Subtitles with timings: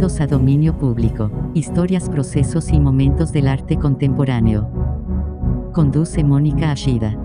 [0.00, 5.70] A Dominio Público, historias, procesos y momentos del arte contemporáneo.
[5.74, 7.18] Conduce Mónica Ashida.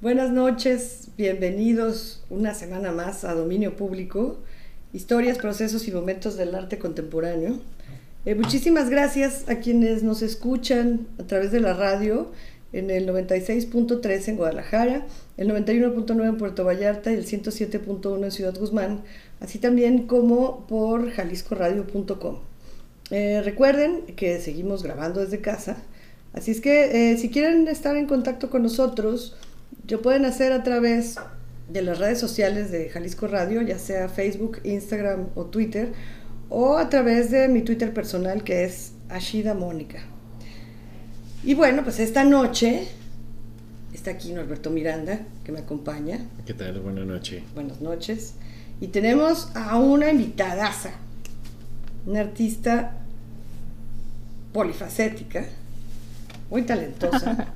[0.00, 4.38] Buenas noches, bienvenidos una semana más a Dominio Público,
[4.94, 7.58] historias, procesos y momentos del arte contemporáneo.
[8.24, 12.30] Eh, muchísimas gracias a quienes nos escuchan a través de la radio
[12.72, 15.06] en el 96.3 en Guadalajara,
[15.36, 19.02] el 91.9 en Puerto Vallarta y el 107.1 en Ciudad Guzmán,
[19.40, 22.38] así también como por jaliscoradio.com.
[23.10, 25.78] Eh, recuerden que seguimos grabando desde casa,
[26.32, 29.36] así es que eh, si quieren estar en contacto con nosotros,
[29.88, 31.16] lo pueden hacer a través
[31.68, 35.92] de las redes sociales de Jalisco Radio, ya sea Facebook, Instagram o Twitter,
[36.48, 40.09] o a través de mi Twitter personal que es Ashida Mónica.
[41.42, 42.86] Y bueno, pues esta noche
[43.94, 46.18] está aquí Norberto Miranda, que me acompaña.
[46.44, 46.80] ¿Qué tal?
[46.80, 47.42] Buenas noches.
[47.54, 48.34] Buenas noches.
[48.78, 50.90] Y tenemos a una invitadaza,
[52.06, 52.92] una artista
[54.52, 55.46] polifacética,
[56.50, 57.46] muy talentosa,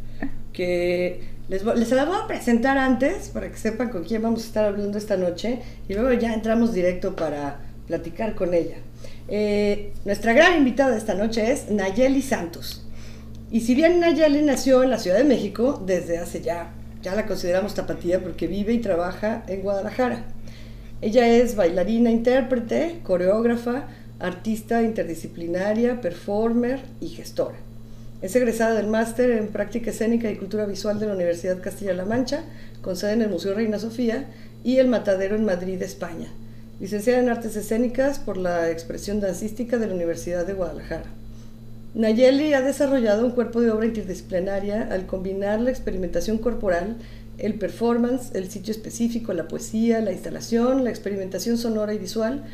[0.54, 4.46] que les, les la voy a presentar antes para que sepan con quién vamos a
[4.46, 8.76] estar hablando esta noche y luego ya entramos directo para platicar con ella.
[9.28, 12.85] Eh, nuestra gran invitada esta noche es Nayeli Santos.
[13.50, 17.26] Y si bien Nayeli nació en la Ciudad de México desde hace ya, ya la
[17.26, 20.24] consideramos tapatía porque vive y trabaja en Guadalajara.
[21.00, 23.86] Ella es bailarina, intérprete, coreógrafa,
[24.18, 27.54] artista interdisciplinaria, performer y gestora.
[28.20, 32.44] Es egresada del máster en práctica escénica y cultura visual de la Universidad Castilla-La Mancha,
[32.82, 34.26] con sede en el Museo Reina Sofía
[34.64, 36.32] y el Matadero en Madrid, España.
[36.80, 41.06] Licenciada en Artes Escénicas por la Expresión Dancística de la Universidad de Guadalajara.
[41.96, 46.98] Nayeli ha desarrollado un cuerpo de obra interdisciplinaria al combinar la experimentación corporal,
[47.38, 52.44] el performance, el sitio específico, la poesía, la instalación, la experimentación sonora y visual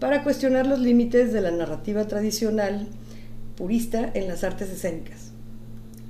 [0.00, 2.88] para cuestionar los límites de la narrativa tradicional
[3.56, 5.30] purista en las artes escénicas.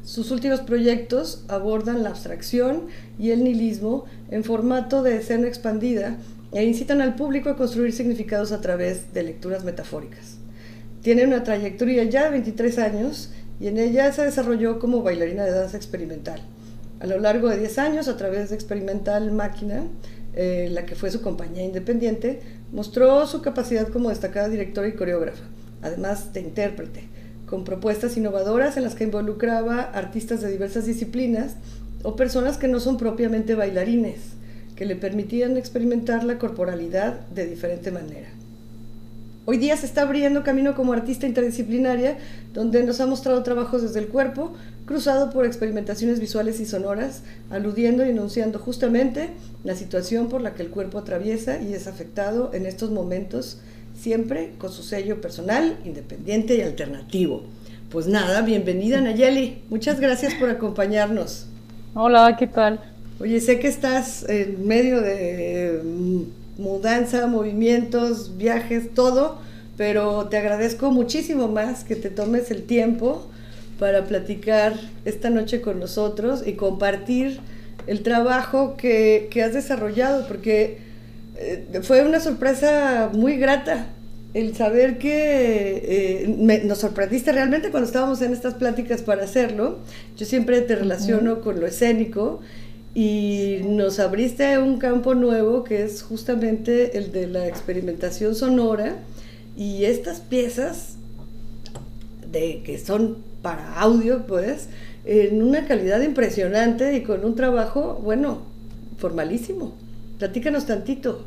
[0.02, 2.88] Sus últimos proyectos abordan la abstracción
[3.20, 6.16] y el nihilismo en formato de escena expandida
[6.50, 10.39] e incitan al público a construir significados a través de lecturas metafóricas.
[11.02, 15.52] Tiene una trayectoria ya de 23 años y en ella se desarrolló como bailarina de
[15.52, 16.40] danza experimental.
[17.00, 19.84] A lo largo de 10 años, a través de Experimental Máquina,
[20.34, 22.40] eh, la que fue su compañía independiente,
[22.70, 25.44] mostró su capacidad como destacada directora y coreógrafa,
[25.80, 27.08] además de intérprete,
[27.46, 31.56] con propuestas innovadoras en las que involucraba artistas de diversas disciplinas
[32.02, 34.18] o personas que no son propiamente bailarines,
[34.76, 38.28] que le permitían experimentar la corporalidad de diferente manera.
[39.50, 42.18] Hoy día se está abriendo camino como artista interdisciplinaria,
[42.54, 44.52] donde nos ha mostrado trabajos desde el cuerpo,
[44.86, 49.30] cruzado por experimentaciones visuales y sonoras, aludiendo y enunciando justamente
[49.64, 53.60] la situación por la que el cuerpo atraviesa y es afectado en estos momentos,
[54.00, 57.42] siempre con su sello personal, independiente y alternativo.
[57.90, 61.46] Pues nada, bienvenida Nayeli, muchas gracias por acompañarnos.
[61.94, 62.78] Hola, ¿qué tal?
[63.18, 65.82] Oye, sé que estás en medio de
[66.60, 69.38] mudanza, movimientos, viajes, todo,
[69.76, 73.26] pero te agradezco muchísimo más que te tomes el tiempo
[73.78, 77.40] para platicar esta noche con nosotros y compartir
[77.86, 80.78] el trabajo que, has desarrollado, porque
[81.36, 83.86] eh, fue una sorpresa muy grata
[84.34, 89.78] el saber que eh, nos sorprendiste realmente cuando estábamos en estas pláticas para hacerlo.
[90.16, 92.40] Yo siempre te relaciono con lo escénico
[92.94, 98.96] y nos abriste un campo nuevo que es justamente el de la experimentación sonora.
[99.56, 100.96] Y estas piezas
[102.30, 104.68] de que son para audio pues
[105.04, 108.42] en una calidad impresionante y con un trabajo bueno
[108.98, 109.74] formalísimo.
[110.18, 111.24] Platícanos tantito.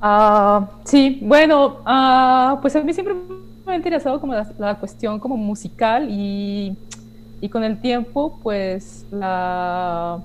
[0.00, 3.14] Ah sí bueno uh, pues a mí siempre
[3.66, 6.76] me ha interesado como la cuestión como musical y
[7.40, 10.20] y con el tiempo, pues la,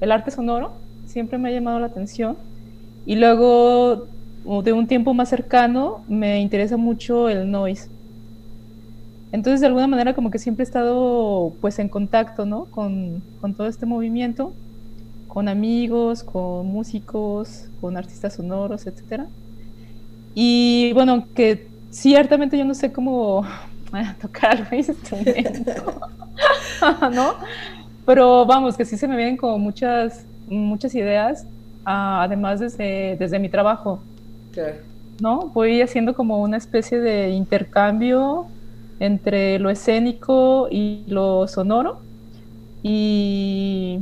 [0.00, 0.72] el arte sonoro
[1.06, 2.36] siempre me ha llamado la atención.
[3.06, 4.06] Y luego,
[4.62, 7.88] de un tiempo más cercano, me interesa mucho el noise.
[9.32, 12.66] Entonces, de alguna manera, como que siempre he estado pues en contacto, ¿no?
[12.66, 14.52] Con, con todo este movimiento,
[15.26, 19.24] con amigos, con músicos, con artistas sonoros, etc.
[20.34, 23.44] Y bueno, que ciertamente yo no sé cómo
[24.20, 26.00] tocar algún instrumento.
[27.12, 27.34] ¿no?
[28.06, 31.46] Pero vamos, que sí se me vienen como muchas, muchas ideas,
[31.84, 34.00] ah, además desde, desde mi trabajo.
[35.20, 35.50] ¿No?
[35.54, 38.46] Voy haciendo como una especie de intercambio
[38.98, 42.00] entre lo escénico y lo sonoro.
[42.82, 44.00] Y,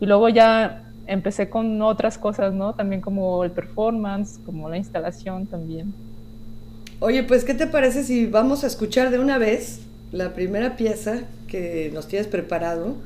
[0.00, 2.74] Y luego ya empecé con otras cosas, ¿no?
[2.74, 5.94] También como el performance, como la instalación también.
[7.00, 9.78] Oye, pues, ¿qué te parece si vamos a escuchar de una vez
[10.10, 12.96] la primera pieza que nos tienes preparado?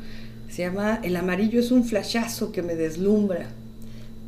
[0.49, 3.49] Se llama El amarillo es un flashazo que me deslumbra.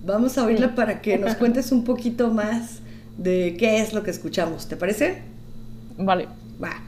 [0.05, 2.81] Vamos a oírla para que nos cuentes un poquito más
[3.17, 4.69] de qué es lo que escuchamos.
[4.69, 5.23] ¿Te parece?
[5.97, 6.29] Vale.
[6.63, 6.83] Va.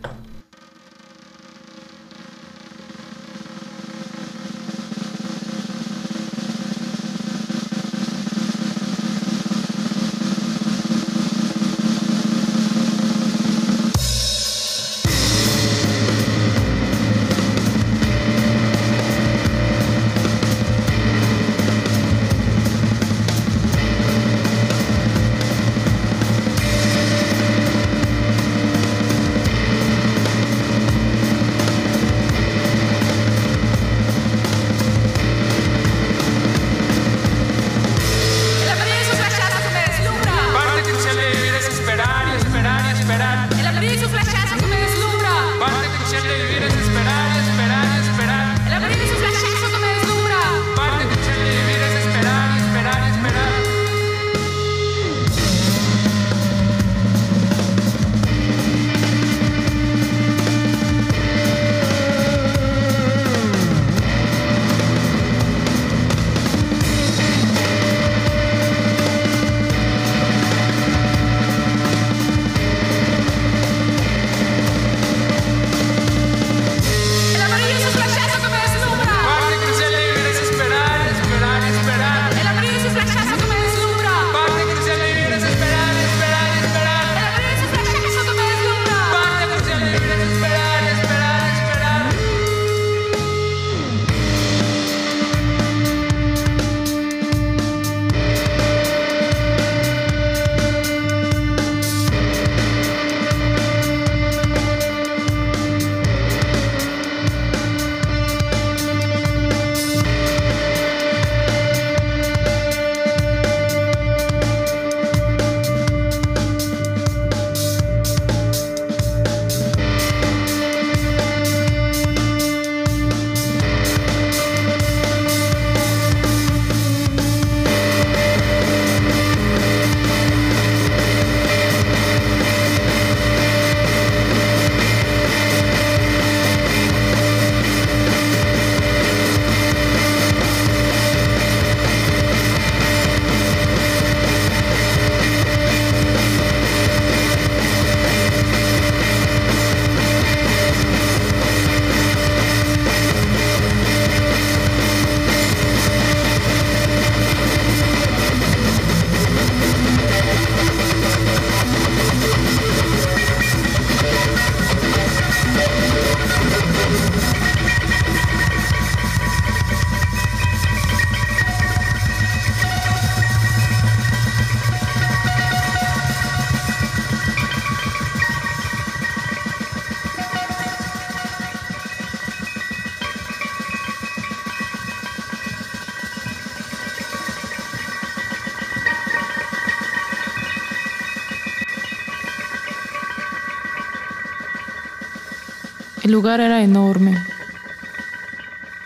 [196.06, 197.16] El lugar era enorme.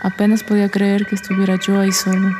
[0.00, 2.34] Apenas podía creer que estuviera yo ahí solo.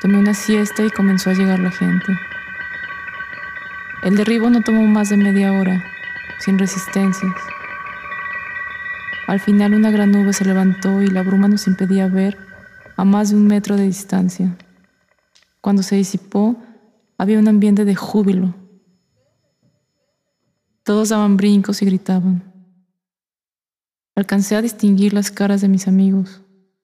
[0.00, 2.18] Tomé una siesta y comenzó a llegar la gente.
[4.04, 5.84] El derribo no tomó más de media hora,
[6.38, 7.34] sin resistencias.
[9.26, 12.38] Al final una gran nube se levantó y la bruma nos impedía ver
[12.96, 14.56] a más de un metro de distancia.
[15.60, 16.56] Cuando se disipó,
[17.18, 18.54] había un ambiente de júbilo.
[20.84, 22.51] Todos daban brincos y gritaban.
[24.14, 26.42] Alcancé a distinguir las caras de mis amigos,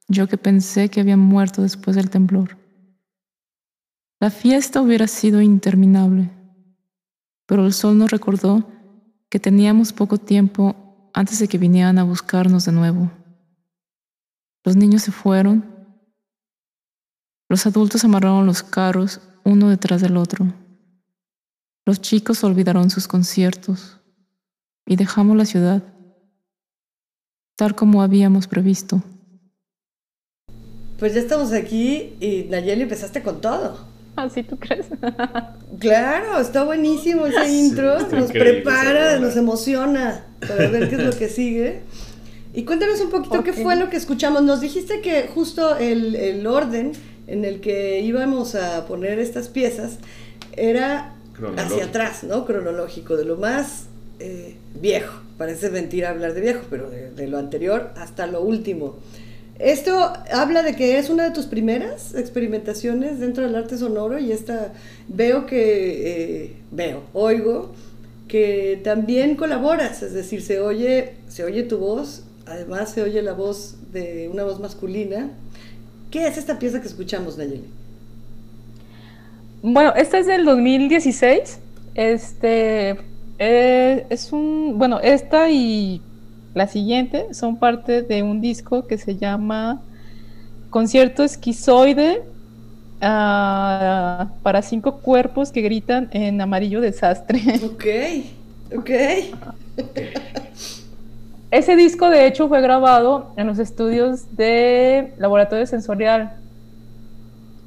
[0.08, 2.56] yo que pensé que habían muerto después del temblor.
[4.18, 6.30] La fiesta hubiera sido interminable,
[7.44, 8.66] pero el sol nos recordó
[9.28, 13.11] que teníamos poco tiempo antes de que vinieran a buscarnos de nuevo.
[14.64, 15.78] Los niños se fueron,
[17.50, 20.47] los adultos amarraron los carros uno detrás del otro.
[21.85, 24.00] Los chicos olvidaron sus conciertos
[24.87, 25.82] y dejamos la ciudad
[27.58, 29.02] tal como habíamos previsto.
[31.00, 33.80] Pues ya estamos aquí y Nayeli empezaste con todo.
[34.14, 34.86] ¿Así ¿Ah, tú crees?
[35.80, 41.28] claro, está buenísimo ese intro, nos prepara, nos emociona para ver qué es lo que
[41.28, 41.80] sigue.
[42.54, 44.42] Y cuéntanos un poquito qué fue lo que escuchamos.
[44.44, 46.92] Nos dijiste que justo el, orden
[47.26, 49.98] en el que íbamos a poner estas piezas
[50.56, 51.16] era
[51.56, 52.44] hacia atrás, ¿no?
[52.44, 53.86] Cronológico, de lo más
[54.20, 55.20] eh, viejo.
[55.37, 58.96] Parece mentira hablar de viejo, pero de, lo anterior hasta lo último.
[59.58, 64.30] Esto habla de que es una de tus primeras experimentaciones dentro del arte sonoro y
[64.30, 64.72] esta
[65.08, 67.72] veo que eh, veo, oigo
[68.28, 73.32] que también colaboras, es decir, se oye, se oye tu voz, además se oye la
[73.32, 75.30] voz de una voz masculina.
[76.10, 77.64] ¿Qué es esta pieza que escuchamos, Nayeli?
[79.62, 81.58] Bueno, esta es del 2016.
[81.94, 82.98] Este
[83.38, 86.02] eh, es un, bueno, esta y
[86.54, 89.80] la siguiente son parte de un disco que se llama
[90.71, 92.23] Concierto Esquizoide
[93.00, 97.40] ah, para cinco cuerpos que gritan en amarillo desastre.
[97.64, 97.85] Ok,
[98.76, 98.90] ok.
[101.52, 106.33] Ese disco de hecho fue grabado en los estudios de Laboratorio Sensorial,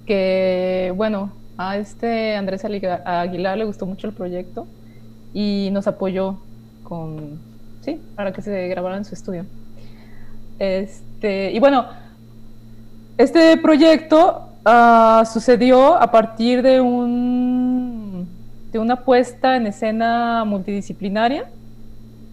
[0.06, 4.68] que bueno, a este Andrés Aguilar le gustó mucho el proyecto
[5.34, 6.38] y nos apoyó
[6.84, 7.40] con,
[7.82, 9.46] sí, para que se grabara en su estudio.
[10.60, 11.86] Este, y bueno,
[13.18, 18.28] este proyecto uh, sucedió a partir de, un,
[18.72, 21.46] de una puesta en escena multidisciplinaria,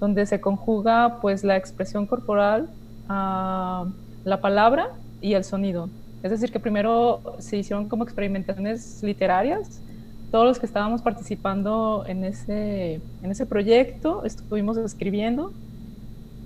[0.00, 2.68] donde se conjuga pues la expresión corporal,
[3.08, 3.88] uh,
[4.24, 4.90] la palabra
[5.20, 5.88] y el sonido.
[6.22, 9.80] Es decir, que primero se hicieron como experimentaciones literarias
[10.30, 15.52] todos los que estábamos participando en ese, en ese proyecto estuvimos escribiendo.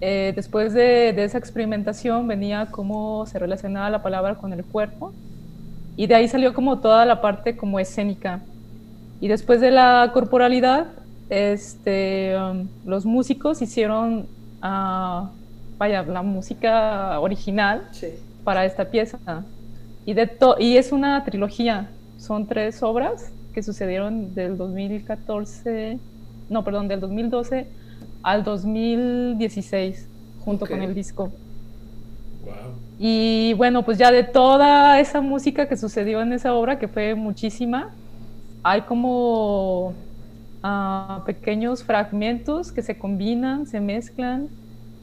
[0.00, 5.12] Eh, después de, esa experimentación venía cómo se relacionaba la palabra con el cuerpo
[5.96, 8.40] y de ahí salió como toda la parte como escénica.
[9.20, 10.86] Y después de la corporalidad,
[11.30, 14.26] este, um, los músicos hicieron,
[14.62, 15.28] uh,
[15.78, 17.88] vaya, la música original
[18.42, 19.18] para esta pieza.
[20.04, 25.98] Y, de y es una trilogía, son tres obras que sucedieron del 2014,
[26.48, 27.66] no, perdón, del 2012
[28.22, 30.08] al 2016,
[30.44, 31.30] junto con el disco.
[32.98, 37.14] Y bueno, pues ya de toda esa música que sucedió en esa obra, que fue
[37.14, 37.90] muchísima,
[38.62, 39.92] hay como
[40.62, 44.48] ah, pequeños fragmentos que se combinan, se mezclan,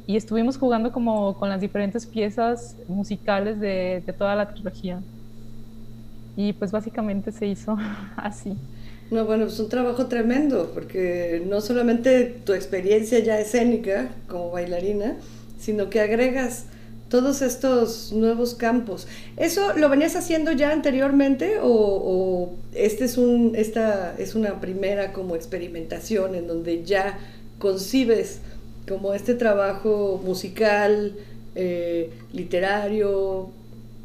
[0.07, 5.01] y estuvimos jugando como con las diferentes piezas musicales de, de toda la trilogía
[6.39, 7.77] y pues básicamente se hizo
[8.15, 8.55] así.
[9.11, 15.17] No, bueno, es un trabajo tremendo, porque no solamente tu experiencia ya escénica como bailarina,
[15.59, 16.67] sino que agregas
[17.09, 19.05] todos estos nuevos campos.
[19.35, 25.35] ¿Eso lo venías haciendo ya anteriormente o, este es un, esta es una primera como
[25.35, 27.19] experimentación en donde ya
[27.57, 28.39] concibes
[28.87, 31.15] como este trabajo musical,
[31.55, 33.49] eh, literario,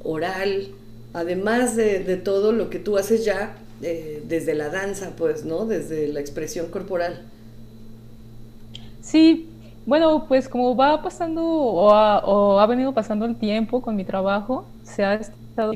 [0.03, 0.71] oral,
[1.15, 5.65] además de, todo lo que tú haces ya eh, desde la danza, pues, ¿no?
[5.65, 7.23] Desde la expresión corporal.
[9.01, 9.49] Sí,
[9.87, 15.05] bueno, pues como va pasando o ha, venido pasando el tiempo con mi trabajo, se
[15.05, 15.75] ha estado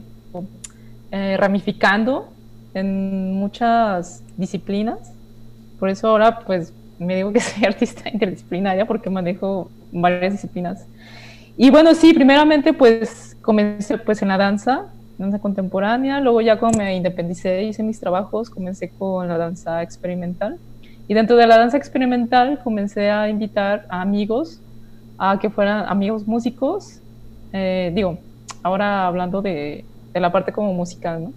[1.12, 2.28] eh, ramificando
[2.74, 5.12] en muchas disciplinas.
[5.78, 10.84] Por eso ahora pues me digo que soy artista interdisciplinaria porque manejo varias disciplinas.
[11.56, 14.86] Y bueno, sí, primeramente pues comencé pues en la danza,
[15.18, 20.58] danza contemporánea, luego ya cuando me independicé, hice mis trabajos, comencé con la danza experimental.
[21.08, 24.60] Y dentro de la danza experimental comencé a invitar a amigos
[25.18, 27.00] a que fueran amigos músicos,
[27.52, 28.18] eh, digo,
[28.62, 31.32] ahora hablando de, de, la parte como musical, ¿no?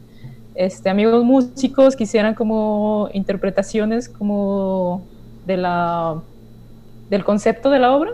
[0.54, 5.02] Este, amigos músicos que hicieran como interpretaciones como
[5.48, 6.22] de la,
[7.10, 8.12] del concepto de la obra.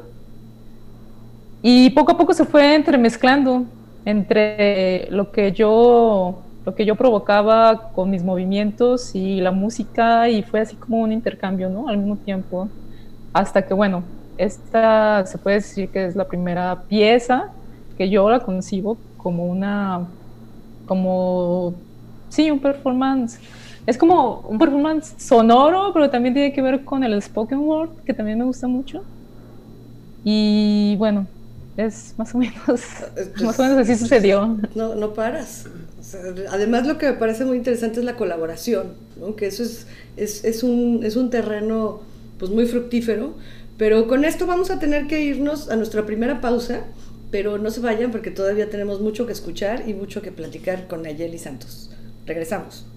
[1.61, 3.65] Y poco a poco se fue entremezclando
[4.07, 10.43] entre lo que yo lo que yo provocaba con mis movimientos y la música y
[10.43, 11.87] fue así como un intercambio, ¿no?
[11.87, 12.69] Al mismo tiempo,
[13.33, 14.03] hasta que bueno,
[14.37, 17.53] esta se puede decir que es la primera pieza
[17.97, 20.07] que yo la concibo como una,
[20.85, 21.73] como,
[22.29, 23.39] sí, un performance.
[23.85, 28.13] Es como un performance sonoro, pero también tiene que ver con el spoken word, que
[28.13, 29.03] también me gusta mucho.
[30.23, 31.27] Y bueno,
[31.77, 32.57] es más o menos,
[33.41, 34.57] más o menos así sucedió.
[34.75, 35.65] No, no paras.
[36.49, 39.35] además lo que me parece muy interesante es la colaboración, ¿no?
[39.35, 42.01] que eso es, es, es, un, es un terreno
[42.39, 43.35] pues muy fructífero,
[43.77, 46.81] pero con esto vamos a tener que irnos a nuestra primera pausa,
[47.29, 51.03] pero no se vayan porque todavía tenemos mucho que escuchar y mucho que platicar con
[51.03, 51.91] Nayeli Santos.
[52.25, 52.87] Regresamos.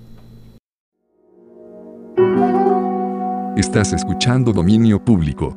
[3.56, 5.54] Estás escuchando Dominio Público.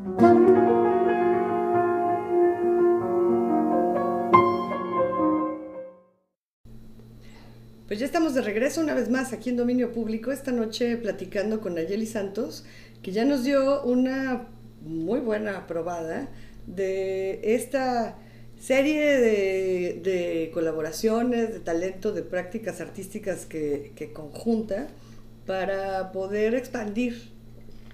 [7.93, 11.61] Pues ya estamos de regreso una vez más aquí en Dominio Público, esta noche platicando
[11.61, 12.65] con Nayeli Santos,
[13.03, 14.47] que ya nos dio una
[14.81, 16.27] muy buena probada
[16.65, 18.17] de esta
[18.59, 24.87] serie de, colaboraciones, de talento, de prácticas artísticas que, conjunta
[25.45, 27.29] para poder expandir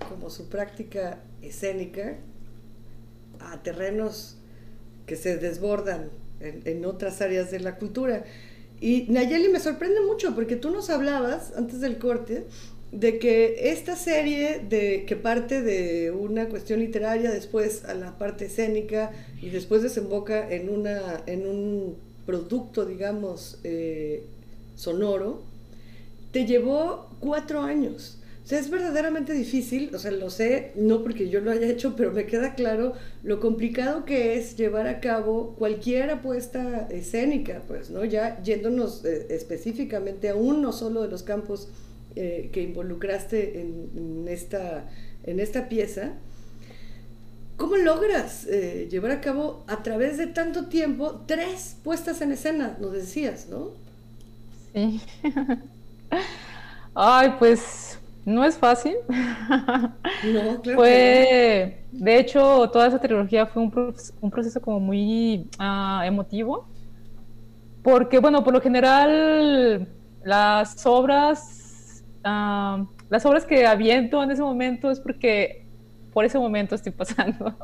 [0.07, 2.15] como su práctica escénica
[3.41, 4.37] a terrenos
[5.05, 8.23] que se desbordan en otras áreas de la cultura.
[8.81, 12.45] Y Nayeli me sorprende mucho porque tú nos hablabas antes del corte
[12.91, 18.45] de que esta serie de que parte de una cuestión literaria después a la parte
[18.45, 24.23] escénica y después desemboca en una en un producto digamos eh,
[24.75, 25.43] sonoro
[26.31, 28.18] te llevó cuatro años
[28.49, 32.11] sea, es verdaderamente difícil, o sea, lo sé, no porque yo lo haya hecho, pero
[32.11, 38.03] me queda claro lo complicado que es llevar a cabo cualquier apuesta escénica, pues, ¿no?
[38.05, 41.67] Ya yéndonos eh, específicamente a uno solo de los campos
[42.15, 44.89] eh, que involucraste en, esta,
[45.25, 46.13] en esta pieza.
[47.55, 52.77] ¿Cómo logras eh, llevar a cabo a través de tanto tiempo tres puestas en escena?
[52.81, 53.73] Nos decías, ¿no?
[54.73, 54.99] Sí.
[56.95, 58.95] Ay, pues no es fácil.
[60.21, 66.03] No, claro fue, de hecho, toda esa trilogía fue un, un proceso como muy uh,
[66.03, 66.67] emotivo,
[67.81, 69.87] porque, bueno, por lo general,
[70.23, 75.65] las obras, uh, las obras que aviento en ese momento es porque
[76.13, 77.55] por ese momento estoy pasando,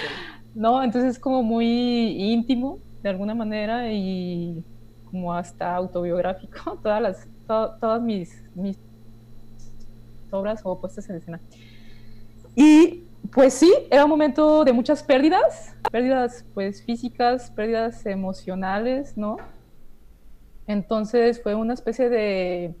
[0.54, 0.82] ¿no?
[0.82, 4.64] Entonces es como muy íntimo, de alguna manera, y
[5.10, 8.78] como hasta autobiográfico, todas las, to todas mis, mis
[10.32, 11.40] obras o puestas en escena.
[12.54, 19.36] Y pues sí, era un momento de muchas pérdidas, pérdidas pues físicas, pérdidas emocionales, ¿no?
[20.66, 22.74] Entonces fue una especie de,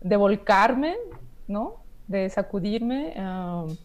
[0.00, 0.96] de volcarme,
[1.46, 1.84] ¿no?
[2.06, 3.14] De sacudirme.
[3.16, 3.76] Um,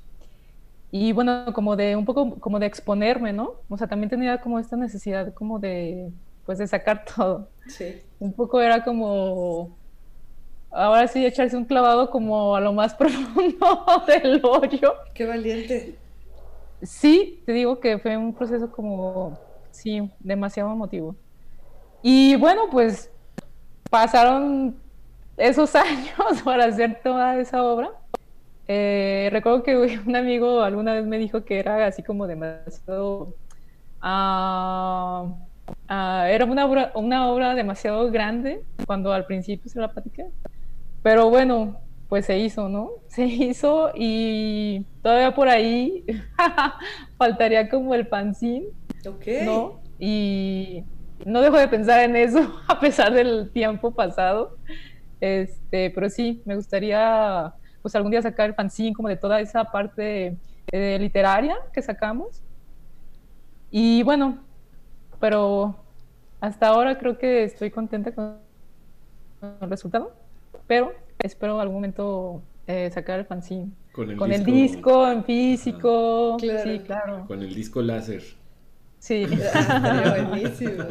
[0.92, 3.56] y bueno, como de un poco como de exponerme, ¿no?
[3.70, 6.12] O sea, también tenía como esta necesidad como de,
[6.46, 7.50] pues de sacar todo.
[7.68, 8.02] Sí.
[8.20, 9.78] Un poco era como
[10.72, 14.94] ahora sí echarse un clavado como a lo más profundo del hoyo.
[15.14, 15.96] Qué valiente.
[16.82, 19.38] Sí, te digo que fue un proceso como,
[19.72, 21.16] sí, demasiado emotivo.
[22.04, 23.12] Y bueno, pues
[23.90, 24.76] pasaron
[25.38, 27.92] esos años para hacer toda esa obra.
[28.68, 29.76] Eh, recuerdo que
[30.06, 33.34] un amigo alguna vez me dijo que era así como demasiado...
[34.00, 35.34] Uh,
[35.90, 40.28] era una obra, una obra demasiado grande cuando al principio se la platiqué.
[41.08, 42.90] Pero bueno, pues se hizo, ¿no?
[43.08, 46.04] Se hizo y todavía por ahí
[47.18, 48.66] faltaría como el pancín,
[49.46, 49.80] ¿no?
[49.98, 50.84] Y
[51.26, 54.58] no dejo de pensar en eso a pesar del tiempo pasado.
[55.22, 59.64] Este, pero sí, me gustaría pues algún día sacar el fanzine como de toda esa
[59.64, 60.36] parte
[60.74, 62.44] eh, literaria que sacamos.
[63.72, 64.44] Y bueno,
[65.22, 65.86] pero
[66.42, 68.40] hasta ahora creo que estoy contenta con
[69.62, 70.27] el resultado
[70.68, 73.72] pero espero algún momento eh, sacar el fanzine.
[73.94, 76.38] Con el, con disco, el disco en físico.
[76.40, 76.64] Claro.
[76.64, 77.26] Sí, claro.
[77.28, 78.24] Con el disco láser.
[79.00, 79.24] Sí.
[79.32, 80.84] Estaría buenísimo.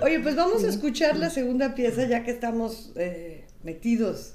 [0.00, 4.34] Oye, pues vamos a escuchar la segunda pieza ya que estamos eh, metidos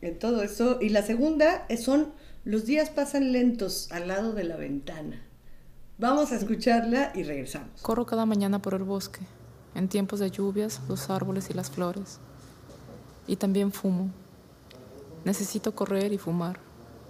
[0.00, 0.78] en todo eso.
[0.80, 2.12] Y la segunda son
[2.44, 5.22] Los días pasan lentos al lado de la ventana.
[5.98, 7.80] Vamos a escucharla y regresamos.
[7.82, 9.20] Corro cada mañana por el bosque,
[9.74, 12.20] en tiempos de lluvias, los árboles y las flores.
[13.26, 14.10] Y también fumo.
[15.24, 16.60] Necesito correr y fumar.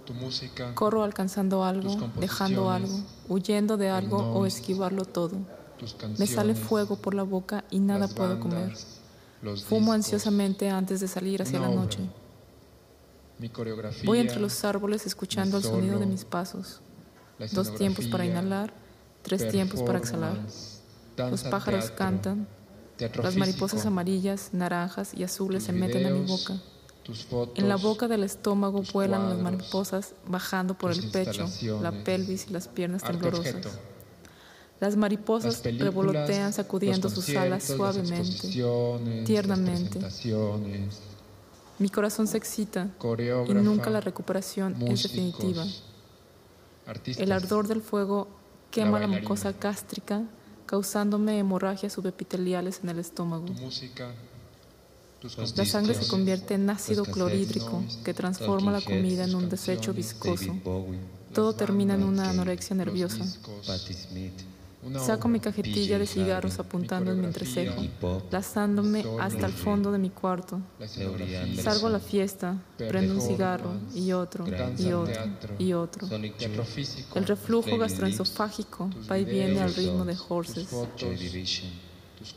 [0.05, 0.73] Tu música.
[0.75, 5.37] Corro alcanzando algo, dejando algo, huyendo de algo o esquivarlo todo.
[6.17, 8.75] Me sale fuego por la boca y nada puedo comer.
[9.67, 11.99] Fumo ansiosamente antes de salir hacia la noche.
[13.37, 16.79] Mi coreografía, Voy entre los árboles escuchando el sonido de mis pasos.
[17.51, 18.73] Dos tiempos para inhalar,
[19.23, 20.37] tres tiempos para exhalar.
[21.17, 22.47] Los pájaros cantan,
[22.99, 26.57] las mariposas amarillas, naranjas y azules se meten a mi boca.
[27.55, 31.47] en la boca del estómago vuelan las mariposas bajando por el pecho,
[31.81, 33.55] la pelvis y las piernas temblorosas.
[34.79, 38.49] Las mariposas revolotean sacudiendo sus alas suavemente,
[39.25, 39.99] tiernamente.
[41.77, 42.89] Mi corazón se excita
[43.47, 45.65] y nunca la recuperación es definitiva.
[47.17, 48.27] El ardor del fuego
[48.71, 50.23] quema la mucosa gástrica
[50.65, 53.45] causándome hemorragias subepiteliales en el estómago.
[55.55, 60.55] la sangre se convierte en ácido clorhídrico que transforma la comida en un desecho viscoso.
[61.33, 63.25] Todo termina en una anorexia nerviosa.
[65.03, 67.81] Saco mi cajetilla de cigarros apuntando en mi entrecejo,
[68.29, 70.59] lanzándome hasta el fondo de mi cuarto.
[71.61, 74.45] Salgo a la fiesta, prendo un cigarro y otro,
[74.77, 75.23] y otro,
[75.57, 76.07] y otro.
[77.15, 80.69] El reflujo gastroesofágico va y viene al ritmo de horses.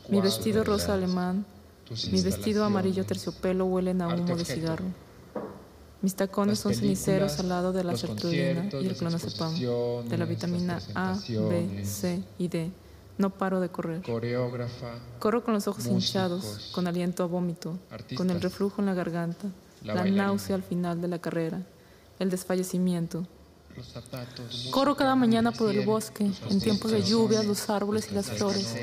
[0.09, 1.45] Mi vestido rosa alemán,
[2.11, 4.85] mi vestido amarillo terciopelo huelen a humo de cigarro.
[6.01, 9.53] Mis tacones son ceniceros al lado de la sertrulina y el clonazepam,
[10.07, 12.71] de la vitamina A, B, C y D.
[13.17, 14.01] No paro de correr.
[15.19, 17.77] Corro con los ojos hinchados, con aliento a vómito,
[18.15, 19.47] con el reflujo en la garganta,
[19.83, 21.61] la náusea al final de la carrera,
[22.17, 23.27] el desfallecimiento.
[24.71, 28.73] Corro cada mañana por el bosque, en tiempos de lluvias, los árboles y las flores.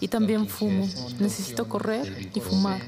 [0.00, 0.88] Y también fumo.
[1.20, 2.82] Necesito correr y fumar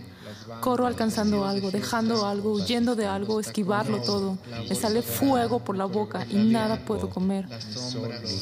[0.60, 4.38] Corro alcanzando algo, dejando algo, huyendo de algo, esquivarlo todo.
[4.68, 7.46] Me sale fuego por la boca y nada puedo comer.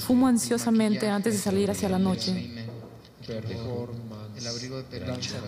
[0.06, 2.50] Fumo ansiosamente antes de salir hacia la noche.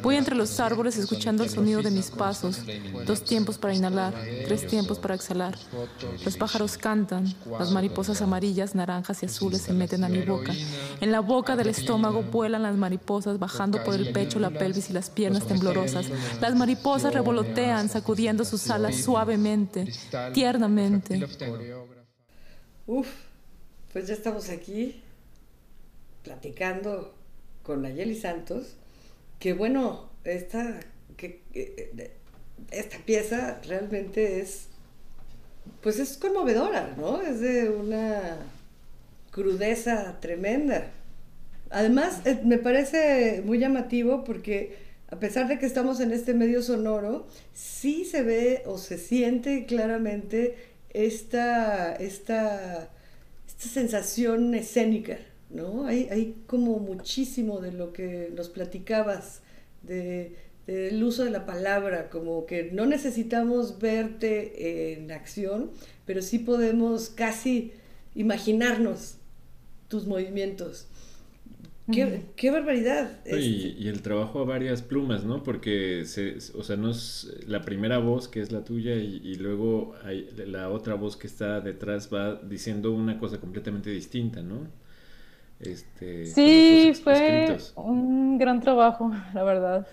[0.02, 2.60] Voy entre los árboles escuchando el sonido de mis pasos,
[3.04, 5.56] dos tiempos para inhalar, tres tiempos para exhalar.
[6.24, 10.54] Los pájaros cantan, las mariposas amarillas, naranjas y azules se meten a mi boca.
[11.00, 14.92] En la boca del estómago vuelan las mariposas, bajando por el pecho, la pelvis y
[14.92, 16.06] las piernas temblorosas.
[16.40, 19.92] Las mariposas revolotean, sacudiendo sus alas suavemente,
[20.32, 21.26] tiernamente.
[22.86, 23.08] Uf,
[23.92, 25.02] pues ya estamos aquí
[26.22, 27.15] platicando
[27.66, 28.76] con Nayeli Santos,
[29.40, 30.78] que bueno, esta,
[32.70, 34.68] esta pieza realmente es,
[35.82, 37.20] pues es conmovedora, ¿no?
[37.20, 38.38] Es de una
[39.32, 40.92] crudeza tremenda.
[41.70, 44.76] Además, eh, me parece muy llamativo porque
[45.08, 49.66] a pesar de que estamos en este medio sonoro, sí se ve o se siente
[49.66, 50.54] claramente
[50.90, 52.88] esta, esta,
[53.48, 55.18] esta sensación escénica,
[55.56, 55.86] ¿no?
[55.86, 59.42] Hay, hay como muchísimo de lo que nos platicabas,
[59.82, 65.70] de, del uso de la palabra, como que no necesitamos verte en acción,
[66.04, 67.72] pero sí podemos casi
[68.14, 69.16] imaginarnos
[69.88, 70.86] tus movimientos.
[71.92, 73.20] Qué, barbaridad.
[73.24, 75.44] Y, y, el trabajo a varias plumas, ¿no?
[75.44, 79.36] Porque, se, o sea, no es la primera voz que es la tuya y, y,
[79.36, 84.66] luego hay la otra voz que está detrás va diciendo una cosa completamente distinta, ¿no?
[85.60, 89.86] Este, sí, fue un gran trabajo, la verdad.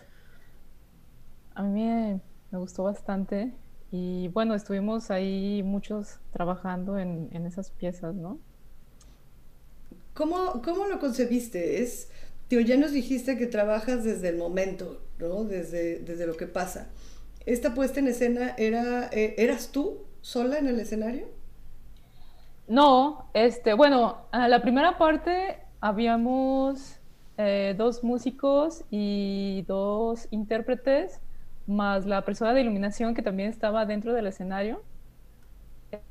[1.55, 2.19] A mí me,
[2.57, 3.51] gustó bastante
[3.91, 8.39] y bueno, estuvimos ahí muchos trabajando en, esas piezas, ¿no?
[10.13, 11.81] ¿Cómo, ¿Cómo, lo concebiste?
[11.81, 12.09] Es,
[12.47, 15.43] tío, ya nos dijiste que trabajas desde el momento, ¿no?
[15.43, 16.89] Desde, desde lo que pasa.
[17.45, 21.27] ¿Esta puesta en escena era, eh, eras tú sola en el escenario?
[22.67, 26.99] No, este, bueno, a la primera parte habíamos
[27.37, 31.19] eh, dos músicos y dos intérpretes,
[31.67, 34.81] más la persona de iluminación que también estaba dentro del escenario.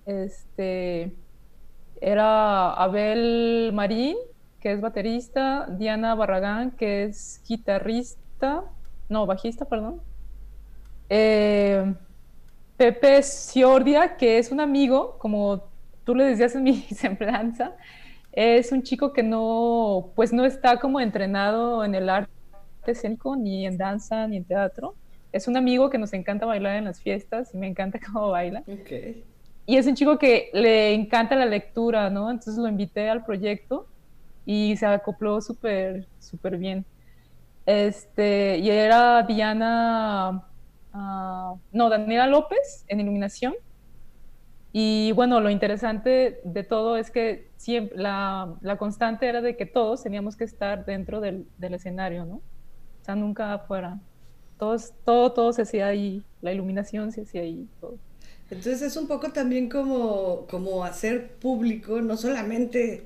[0.06, 1.14] Este,
[2.00, 4.16] era Abel Marín,
[4.60, 8.64] que es baterista, Diana Barragán, que es guitarrista,
[9.08, 10.00] no, bajista, perdón.
[11.08, 11.94] Eh,
[12.76, 15.71] Pepe Ciordia, que es un amigo, como
[16.04, 17.72] tú le decías en mi semblanza,
[18.32, 22.30] es un chico que no, pues no está como entrenado en el arte
[22.86, 24.94] escénico, ni en danza, ni en teatro.
[25.32, 28.62] Es un amigo que nos encanta bailar en las fiestas y me encanta cómo baila.
[29.66, 32.30] Y es un chico que le encanta la lectura, ¿no?
[32.30, 33.86] Entonces lo invité al proyecto
[34.44, 36.84] y se acopló súper, súper bien.
[37.64, 40.42] Este, y era Diana,
[40.92, 43.54] ah, no, Daniela López en iluminación
[44.72, 49.66] y bueno, lo interesante de todo es que siempre, la, la constante era de que
[49.66, 52.36] todos teníamos que estar dentro del, del, escenario, ¿no?
[52.36, 54.00] O sea, nunca afuera.
[54.58, 57.98] Todos, todo, todo se hacía ahí, la iluminación se hacía ahí, todo.
[58.50, 63.04] Entonces es un poco también como, como hacer público, no solamente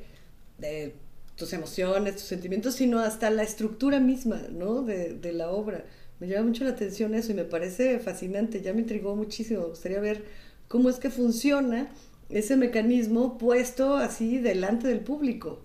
[0.58, 0.94] de
[1.34, 4.82] tus emociones, tus sentimientos, sino hasta la estructura misma, ¿no?
[4.82, 5.84] De, de la obra.
[6.20, 9.66] Me llama mucho la atención eso y me parece fascinante, ya me intrigó muchísimo, me
[9.68, 10.24] gustaría ver
[10.68, 11.88] cómo es que funciona
[12.28, 15.60] ese mecanismo puesto así delante del público.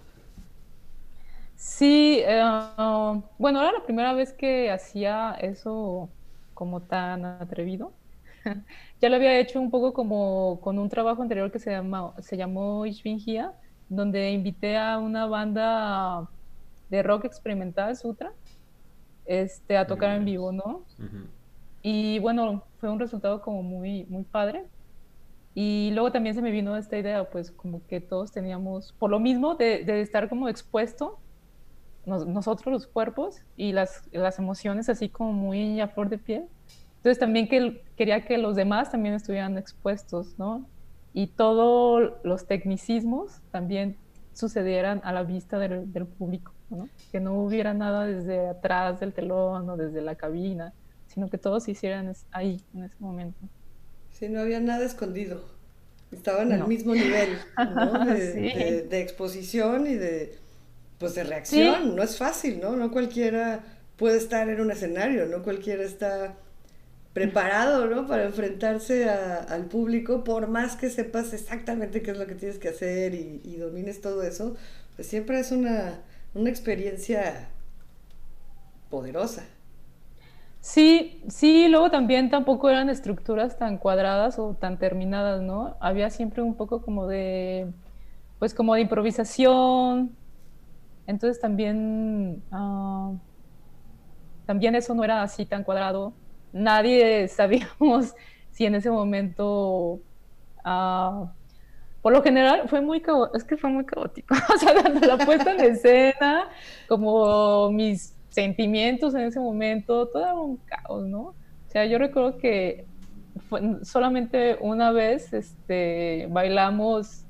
[1.55, 2.41] Sí, eh,
[3.37, 6.09] bueno, era la primera vez que hacía eso
[6.53, 7.93] como tan atrevido.
[9.01, 12.37] ya lo había hecho un poco como con un trabajo anterior que se, llama, se
[12.37, 13.53] llamó Ishvingia,
[13.89, 16.27] donde invité a una banda
[16.89, 18.31] de rock experimental, Sutra,
[19.25, 20.83] este, a tocar en vivo, ¿no?
[21.81, 24.65] Y bueno, fue un resultado como muy, muy padre.
[25.53, 29.19] Y luego también se me vino esta idea, pues como que todos teníamos, por lo
[29.19, 31.19] mismo de, estar como expuesto,
[32.05, 36.45] nosotros los cuerpos y las, las emociones así como muy a flor de piel.
[36.97, 40.65] Entonces también que, quería que los demás también estuvieran expuestos, ¿no?
[41.13, 43.97] Y todos los tecnicismos también
[44.33, 46.87] sucedieran a la vista del, del público, ¿no?
[47.11, 50.73] Que no hubiera nada desde atrás del telón o desde la cabina,
[51.07, 53.37] sino que todos se hicieran ahí, en ese momento.
[54.21, 55.43] Sí, no había nada escondido.
[56.11, 58.05] Estaban al mismo nivel, ¿no?
[58.13, 60.37] De, de, exposición y de,
[60.99, 61.95] pues de reacción.
[61.95, 62.75] No es fácil, ¿no?
[62.75, 63.63] No cualquiera
[63.97, 66.35] puede estar en un escenario, no cualquiera está
[67.13, 68.05] preparado, ¿no?
[68.05, 72.69] Para enfrentarse al público, por más que sepas exactamente qué es lo que tienes que
[72.69, 74.55] hacer y, domines todo eso,
[74.95, 75.99] pues siempre es una,
[76.35, 77.49] una experiencia
[78.91, 79.45] poderosa.
[80.61, 85.75] Sí, sí, luego también tampoco eran estructuras tan cuadradas o tan terminadas, ¿no?
[85.79, 87.73] Había siempre un poco como de,
[88.39, 90.15] pues como de improvisación.
[91.07, 93.13] Entonces también, ah,
[94.45, 96.13] también eso no era así tan cuadrado
[96.53, 98.15] nadie sabíamos
[98.51, 100.01] si en ese momento,
[100.63, 101.33] ah,
[102.01, 105.53] por lo general fue muy caótico, es que fue muy caótico, o sea, la puesta
[105.53, 106.49] en escena
[106.87, 111.21] como mis sentimientos en ese momento, todo era un caos, ¿no?
[111.21, 111.35] O
[111.67, 112.85] sea, yo recuerdo que
[113.83, 117.25] solamente una vez este, bailamos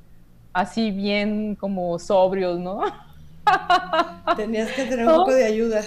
[0.53, 2.81] así bien como sobrios, ¿no?
[4.37, 5.81] Tenías que tener un poco de ayuda.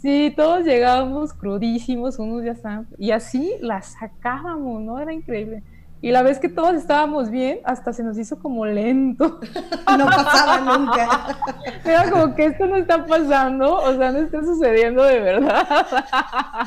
[0.00, 4.98] Sí, todos llegábamos crudísimos unos días antes y así la sacábamos, ¿no?
[5.00, 5.62] Era increíble.
[6.02, 9.40] Y la vez que todos estábamos bien, hasta se nos hizo como lento.
[9.96, 11.38] No pasaba nunca.
[11.84, 16.66] Era como que esto no está pasando, o sea, no está sucediendo de verdad.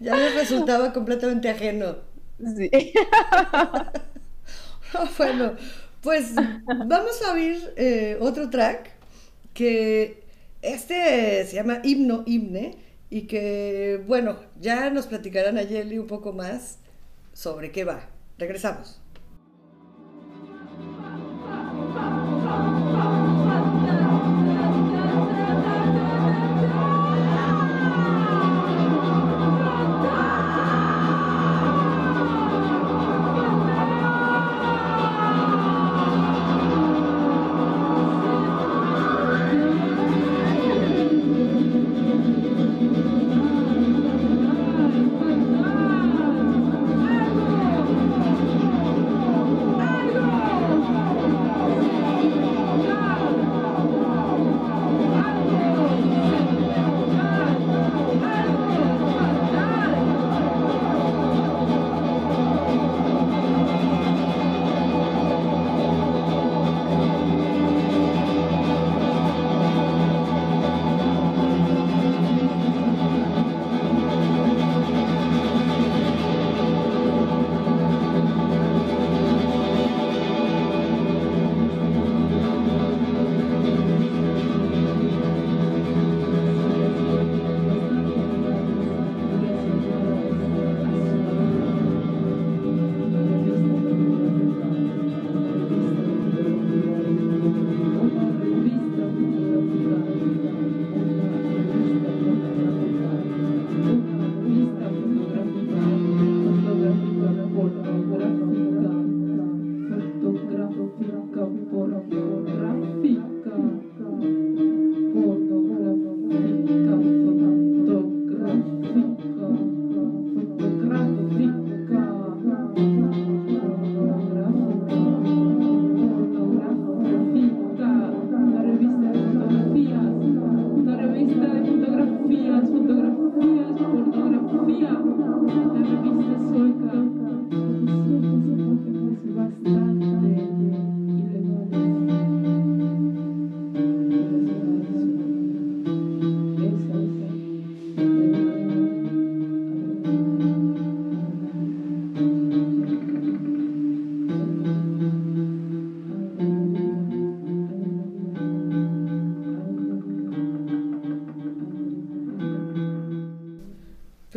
[0.00, 1.96] Ya me resultaba completamente ajeno.
[2.38, 2.70] Sí.
[5.18, 5.52] Bueno,
[6.00, 6.34] pues
[6.66, 8.90] vamos a oír eh, otro track
[9.52, 10.24] que
[10.62, 12.76] este se llama Himno Himne
[13.10, 16.78] y que, bueno, ya nos platicarán a Yeli un poco más
[17.32, 18.13] sobre qué va.
[18.38, 19.03] Regresamos.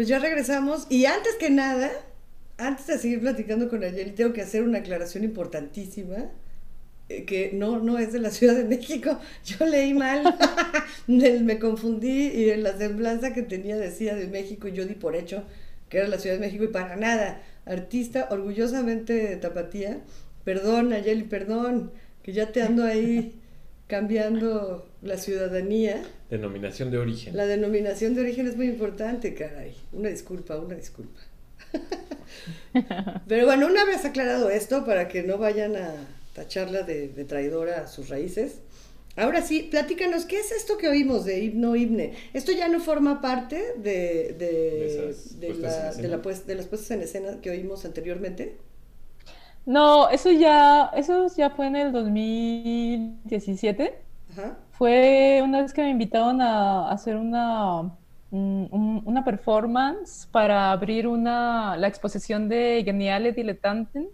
[0.08, 1.92] Pues ya regresamos y antes que nada,
[2.58, 6.32] antes de seguir platicando con Ayeli, tengo que hacer una aclaración importantísima
[7.10, 9.20] eh, que no, no es de la Ciudad de México.
[9.44, 10.24] Yo leí mal,
[11.08, 15.14] me confundí y en la semblanza que tenía decía de México y yo di por
[15.14, 15.44] hecho
[15.90, 17.42] que era la Ciudad de México y para nada.
[17.66, 20.00] Artista orgullosamente de tapatía.
[20.46, 21.92] Perdón, Ayeli, perdón,
[22.24, 23.42] que ya te ando ahí
[23.88, 26.04] cambiando la ciudadanía.
[26.30, 27.36] Denominación de origen.
[27.36, 29.76] La denominación de origen es muy importante, caray.
[29.92, 31.20] Una disculpa, una disculpa.
[33.28, 35.94] Pero bueno, una vez aclarado esto, para que no vayan a
[36.34, 38.60] tacharla de, de traidora a sus raíces,
[39.18, 42.14] Ahora sí, platícanos, ¿qué es esto que oímos de himno himne?
[42.34, 47.02] ¿Esto ya no forma parte de, de, de, la, la, pues, de las puestas en
[47.02, 48.58] escena que oímos anteriormente?
[49.68, 54.02] No, eso ya, eso ya fue en el 2017.
[54.32, 54.58] Ajá.
[54.72, 57.92] Fue una vez que me invitaron a hacer una,
[58.32, 64.10] una performance para abrir una, la exposición de Geniale Dilettanten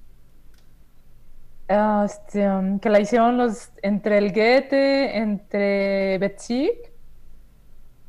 [1.70, 6.72] Ah, este, um, que la hicieron los, entre el Goethe, entre Betzig,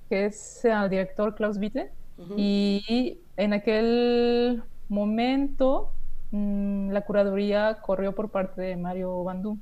[0.08, 1.92] que es el director Klaus Witte,
[2.36, 5.93] y en aquel momento
[6.34, 9.58] la curaduría corrió por parte de Mario Bandú.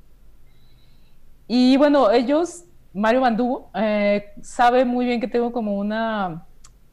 [1.46, 6.46] Y bueno, ellos, Mario Bandú, eh, sabe muy bien que tengo como una,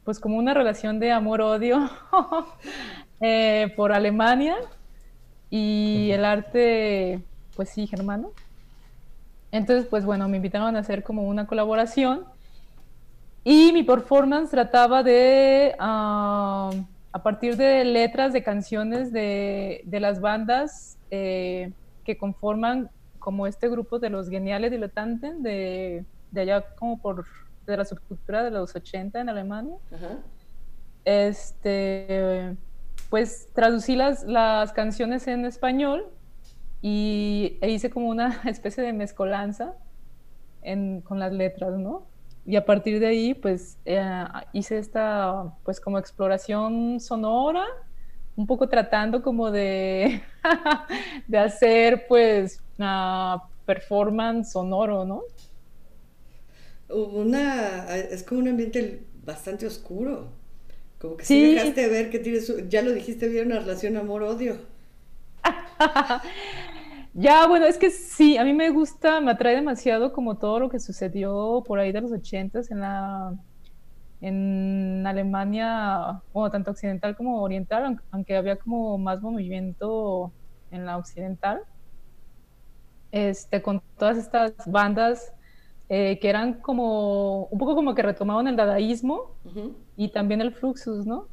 [0.04, 1.88] pues como una relación de amor-odio
[3.20, 4.56] eh, por Alemania
[5.48, 7.22] y el arte,
[7.56, 8.32] pues sí, germano.
[9.52, 12.24] Entonces, pues bueno, me invitaron a hacer como una colaboración
[13.44, 20.20] y mi performance trataba de, uh, a partir de letras de canciones de, de las
[20.20, 21.72] bandas eh,
[22.04, 27.26] que conforman como este grupo de los geniales diletantes de, de allá como por
[27.66, 29.76] de la subcultura de los 80 en Alemania.
[31.04, 32.56] Este
[33.08, 36.06] pues traducí las, las canciones en español
[36.80, 39.74] y e hice como una especie de mezcolanza
[40.62, 42.06] en, con las letras, ¿no?
[42.46, 47.64] Y a partir de ahí, pues eh, hice esta, pues como exploración sonora,
[48.36, 50.22] un poco tratando como de,
[51.28, 55.22] de hacer, pues, una performance sonoro, ¿no?
[56.88, 60.28] Una, es como un ambiente bastante oscuro.
[60.98, 64.56] Como que sí, dejaste ver que tienes, ya lo dijiste bien, una relación amor-odio.
[67.14, 70.68] ya, bueno, es que sí, a mí me gusta, me atrae demasiado como todo lo
[70.68, 73.34] que sucedió por ahí de los ochentas en la
[74.20, 80.30] en Alemania, bueno, tanto occidental como oriental, aunque había como más movimiento
[80.70, 81.62] en la occidental,
[83.12, 85.32] este, con todas estas bandas
[85.88, 89.34] eh, que eran como, un poco como que retomaban el dadaísmo
[89.96, 91.26] y también el fluxus, ¿no?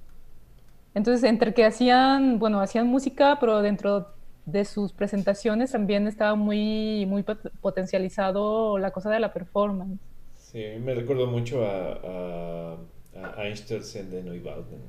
[0.96, 4.08] Entonces, entre que hacían, bueno, hacían música, pero dentro
[4.48, 7.24] de sus presentaciones también estaba muy, muy
[7.62, 10.00] potencializado la cosa de la performance.
[10.36, 12.78] Sí, me recuerdo mucho a,
[13.14, 14.80] a, Einstein de Neubauten.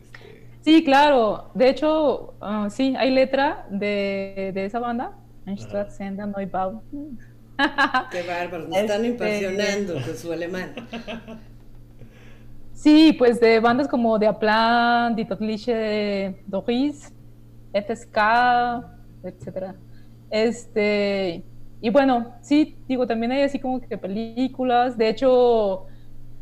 [0.00, 0.46] Este...
[0.60, 1.50] Sí, claro.
[1.54, 7.18] De hecho, uh, sí, hay letra de, de esa banda, Einstein de Neubauten.
[8.12, 10.74] Qué bárbaro, nos están este, impresionando con su alemán.
[12.72, 17.10] Sí, pues de bandas como De Aplan, Die Totliche Doris,
[17.72, 18.18] FSK,
[19.22, 19.74] etcétera.
[20.30, 21.44] Este,
[21.80, 24.96] y bueno, sí, digo, también hay así como que películas.
[24.96, 25.86] De hecho,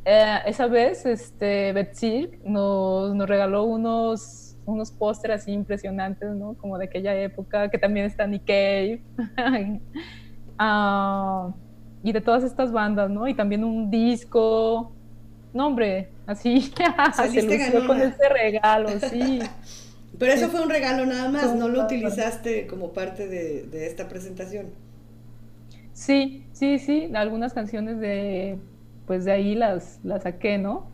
[0.04, 6.54] eh, esa vez, este, Betzirk nos, nos regaló unos, unos pósteres así impresionantes, ¿no?
[6.54, 9.02] Como de aquella época, que también está Nick Cave.
[10.56, 11.52] Ah,
[12.04, 13.26] y de todas estas bandas, ¿no?
[13.26, 14.92] Y también un disco.
[15.52, 16.60] No, hombre, así
[17.12, 19.40] se lució con ese regalo, sí.
[20.18, 24.08] Pero eso fue un regalo nada más, no lo utilizaste como parte de, de, esta
[24.08, 24.66] presentación.
[25.92, 28.58] Sí, sí, sí, algunas canciones de,
[29.06, 30.86] pues de ahí las, las saqué, ¿no?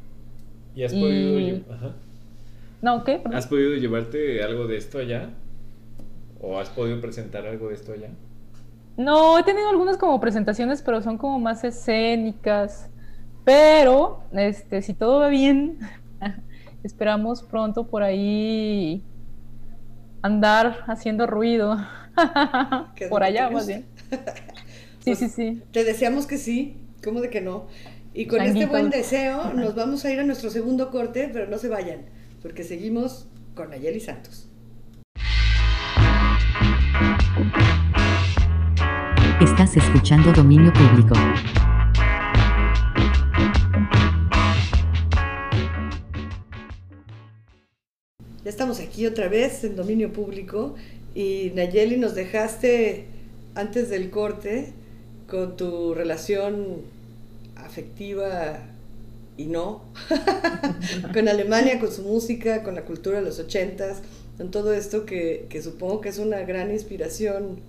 [0.75, 1.95] ¿Y has podido, Ajá.
[2.83, 3.21] No, ¿qué?
[3.33, 5.31] ¿Has podido llevarte algo de esto allá?
[6.41, 8.09] ¿O has podido presentar algo de esto allá?
[8.97, 12.89] No, he tenido algunas como presentaciones, pero son como más escénicas.
[13.45, 15.79] Pero, este, si todo va bien,
[16.83, 19.03] esperamos pronto por ahí
[20.23, 21.77] andar haciendo ruido.
[23.09, 23.87] por allá, más bien.
[25.03, 25.63] Sí, sí, sí.
[25.73, 27.69] Te deseamos que sí, ¿cómo de que no?
[28.13, 31.57] Y con este buen deseo nos vamos a ir a nuestro segundo corte, pero no
[31.57, 32.03] se vayan,
[32.43, 34.51] porque seguimos con Ayeli Santos.
[39.41, 41.15] Estás escuchando Dominio Público.
[48.51, 50.75] Estamos aquí otra vez en Dominio Público
[51.15, 53.05] y Nayeli nos dejaste
[53.55, 54.73] antes del corte
[55.29, 56.79] con tu relación
[57.55, 58.59] afectiva
[59.37, 59.85] y no,
[61.15, 63.99] con Alemania, con su música, con la cultura de los ochentas,
[64.37, 67.61] con todo esto que, supongo que es una gran inspiración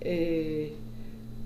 [0.00, 0.72] eh,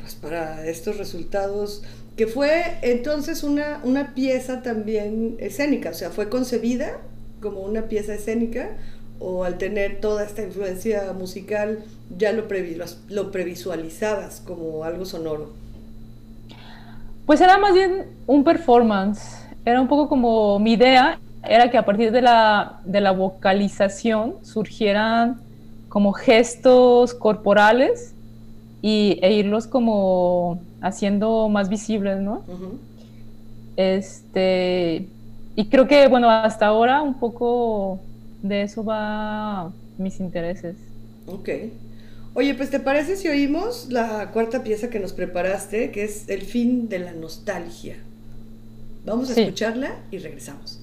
[0.01, 1.83] pues para estos resultados,
[2.17, 6.99] que fue entonces una, una pieza también escénica, o sea, fue concebida
[7.41, 8.71] como una pieza escénica
[9.19, 11.81] o al tener toda esta influencia musical
[12.17, 12.45] ya lo,
[13.09, 15.53] lo previsualizabas como algo sonoro?
[17.27, 21.85] Pues era más bien un performance, era un poco como mi idea, era que a
[21.85, 25.41] partir de la, de la vocalización surgieran
[25.89, 28.15] como gestos corporales
[28.83, 32.43] y, e irlos como haciendo más visibles, ¿no?
[33.77, 35.07] Este,
[35.57, 38.01] y creo que, bueno, hasta ahora un poco
[38.43, 40.77] de eso va mis intereses.
[41.27, 41.49] Ok.
[42.35, 46.43] Oye, pues ¿te parece si oímos la cuarta pieza que nos preparaste, que es El
[46.43, 47.97] fin de la nostalgia?
[49.05, 50.80] Vamos a escucharla y regresamos.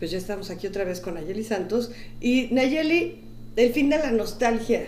[0.00, 1.92] Pues ya estamos aquí otra vez con Nayeli Santos.
[2.20, 3.20] Y Nayeli,
[3.54, 4.86] el fin de la nostalgia.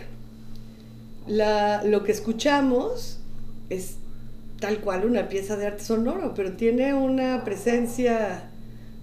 [1.29, 3.21] lo que escuchamos
[3.69, 3.97] es
[4.59, 8.49] tal cual una pieza de arte sonoro, pero tiene una presencia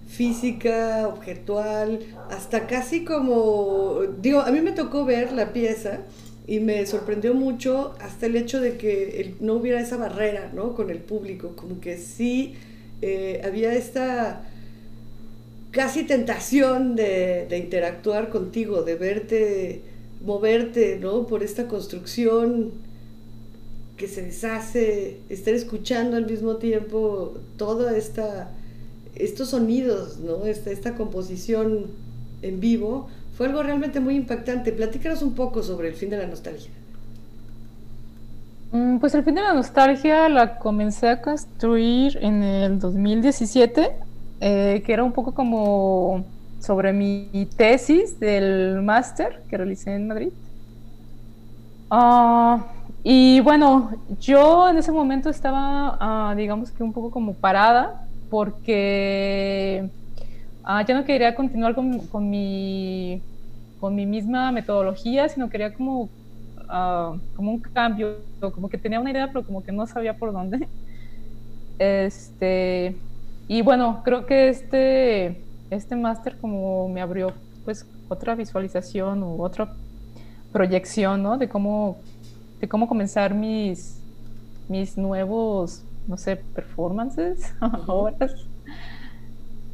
[0.08, 6.00] física, objetual, hasta casi como, digo, a mí me tocó ver la pieza
[6.48, 10.74] y me sorprendió mucho hasta el hecho de que no hubiera esa barrera, ¿no?
[10.74, 12.56] Con el público, como que sí
[13.02, 14.49] eh, había esta
[15.70, 19.82] casi tentación de, interactuar contigo, de verte
[20.24, 21.26] moverte, ¿no?
[21.26, 22.72] Por esta construcción
[23.96, 28.50] que se deshace, estar escuchando al mismo tiempo toda esta
[29.14, 30.46] estos sonidos, ¿no?
[30.46, 31.86] Esta, esta composición
[32.42, 34.72] en vivo, fue algo realmente muy impactante.
[34.72, 36.70] Platícanos un poco sobre el fin de la nostalgia.
[38.72, 44.09] Mm, pues el fin de la nostalgia la comencé a construir en el 2017
[44.40, 46.24] eh, que era un poco como
[46.60, 50.32] sobre mi tesis del máster que realicé en Madrid.
[51.90, 52.72] Ah,
[53.02, 59.90] y bueno, yo en ese momento estaba, ah, digamos que un poco como parada, porque
[60.62, 63.22] ah, ya no quería continuar con, con, mi,
[63.78, 66.10] con mi misma metodología, sino quería como,
[67.34, 68.24] como un cambio,
[68.54, 70.68] como que tenía una idea, pero como que no sabía por dónde.
[71.78, 72.94] Este,
[73.50, 77.32] y bueno, creo que este, este máster como me abrió
[77.64, 79.74] pues otra visualización u otra
[80.52, 81.36] proyección, ¿no?
[81.36, 81.98] De cómo,
[82.60, 84.00] de cómo comenzar mis,
[84.68, 87.52] mis nuevos, no sé, performances,
[87.88, 88.32] horas.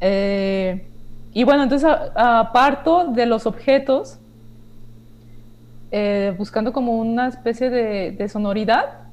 [0.01, 0.87] Eh,
[1.31, 4.17] y bueno, entonces aparto de los objetos,
[5.91, 9.06] eh, buscando como una especie de, de sonoridad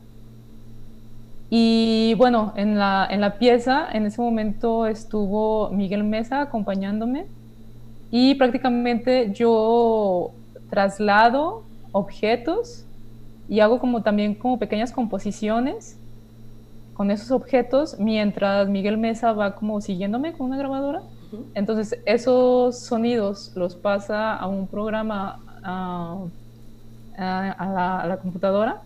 [1.57, 7.26] Y bueno, en la, en la pieza en ese momento estuvo Miguel Mesa acompañándome
[8.11, 10.32] y prácticamente yo
[10.68, 12.84] traslado objetos
[13.48, 15.96] y hago como también como pequeñas composiciones
[16.92, 21.02] con esos objetos mientras Miguel Mesa va como siguiéndome con una grabadora.
[21.55, 26.18] Entonces esos sonidos los pasa a un programa a,
[27.16, 28.82] a, la, computadora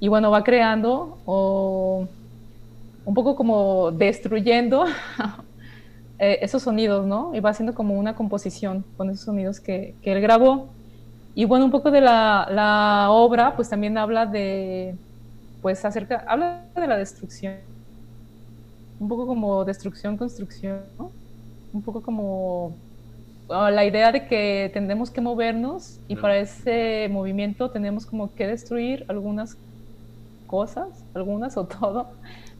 [0.00, 2.08] y bueno, va creando o
[3.04, 4.86] un poco como destruyendo
[6.18, 7.34] eh, esos sonidos, ¿no?
[7.34, 10.68] Y va haciendo como una composición con esos sonidos que, que él grabó.
[11.34, 14.96] Y bueno, un poco de la, la, obra, pues también habla de,
[15.60, 17.56] pues acerca, habla de la destrucción.
[18.98, 21.12] Un poco como destrucción, construcción, ¿no?
[21.72, 22.74] Un poco como
[23.48, 29.04] la idea de que tendremos que movernos y para ese movimiento tenemos como que destruir
[29.08, 29.56] algunas
[30.50, 32.08] cosas, algunas o todo,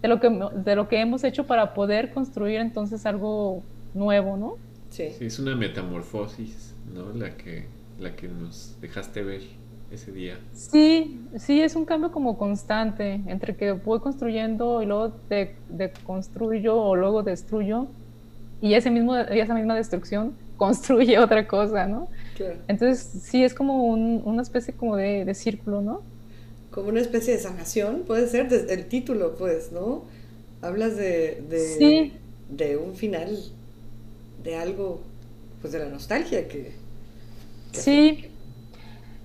[0.01, 3.65] de lo que, de lo que hemos hecho para poder construir entonces algo
[3.95, 4.55] nuevo, ¿no?
[4.91, 5.11] Sí.
[5.19, 7.13] sí es una metamorfosis, ¿no?
[7.13, 7.67] La que,
[7.99, 9.43] la que nos dejaste ver
[9.91, 10.39] ese día.
[10.53, 15.57] Sí, sí, es un cambio como constante entre que voy construyendo y luego de,
[16.05, 17.89] construyo o luego destruyo
[18.61, 22.07] y ese mismo, esa misma destrucción construye otra cosa, ¿no?
[22.37, 22.61] Claro.
[22.69, 26.03] Entonces sí es como una especie como de, de círculo, ¿no?
[26.71, 30.05] Como una especie de sanación, puede ser, desde el título, pues, ¿no?
[30.63, 32.13] Hablas de, de,
[32.49, 33.37] de un final,
[34.43, 35.01] de algo,
[35.61, 36.73] pues de la nostalgia que...
[37.73, 38.27] sí,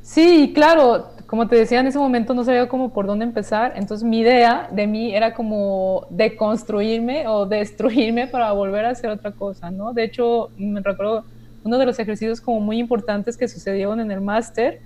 [0.01, 4.07] sí, claro, como te decía en ese momento no sabía cómo por dónde empezar, entonces
[4.07, 9.71] mi idea de mí era como deconstruirme o destruirme para volver a hacer otra cosa,
[9.71, 9.93] ¿no?
[9.93, 11.25] De hecho, me recuerdo
[11.63, 14.81] uno de los ejercicios como muy importantes que sucedieron en el máster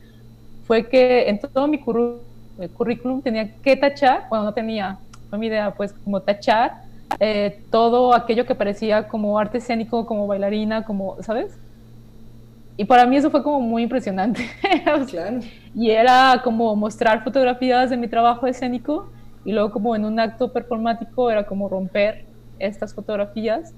[0.66, 2.29] fue que en todo mi currículum
[2.60, 5.00] el currículum tenía que tachar, bueno, no tenía,
[5.30, 6.84] fue mi idea, pues como tachar
[7.20, 11.58] eh, todo aquello que parecía como arte escénico, como bailarina, como, ¿sabes?
[12.78, 14.46] Y para mí eso fue como muy impresionante.
[15.10, 15.40] claro.
[15.76, 19.12] Y era como mostrar fotografías de mi trabajo escénico
[19.44, 22.26] y luego como en un acto performático era como romper
[22.58, 23.74] estas fotografías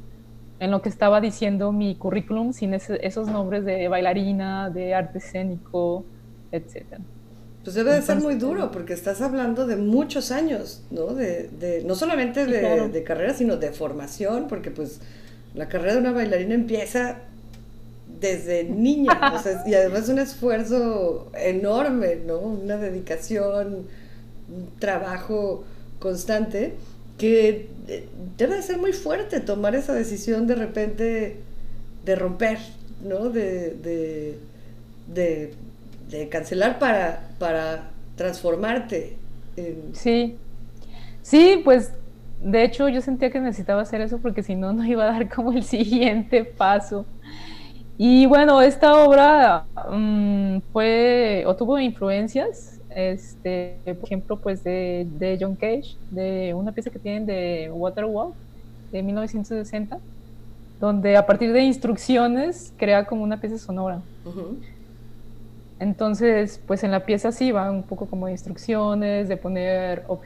[0.59, 6.05] en lo que estaba diciendo mi currículum sin esos nombres de bailarina, de arte escénico,
[6.51, 7.01] etcétera.
[7.63, 11.13] Pues debe de ser muy duro porque estás hablando de muchos años, ¿no?
[11.13, 14.99] De, de no solamente de, de, carrera, sino de formación, porque pues
[15.53, 17.19] la carrera de una bailarina empieza
[18.19, 19.11] desde niña,
[19.67, 22.39] y además un esfuerzo enorme, ¿no?
[22.39, 23.85] Una dedicación,
[24.49, 25.63] un trabajo
[25.99, 26.73] constante,
[27.19, 28.07] que eh,
[28.37, 31.37] debe de ser muy fuerte tomar esa decisión de repente
[32.05, 32.57] de romper,
[33.03, 33.29] ¿no?
[33.29, 33.75] de,
[35.07, 35.53] de
[36.11, 39.17] de cancelar para, para transformarte.
[39.93, 40.37] Sí,
[41.21, 41.93] sí, pues
[42.43, 45.29] de hecho yo sentía que necesitaba hacer eso porque si no, no iba a dar
[45.33, 47.05] como el siguiente paso.
[47.97, 55.37] Y bueno, esta obra mm, fue o tuvo influencias, este, por ejemplo, pues de, de,
[55.39, 58.33] John Cage, de una pieza que tienen de Waterwalk
[58.91, 59.99] de 1960,
[60.79, 64.01] donde a partir de instrucciones crea como una pieza sonora.
[65.81, 70.21] Entonces, pues en la pieza sí va un poco como instrucciones de poner, o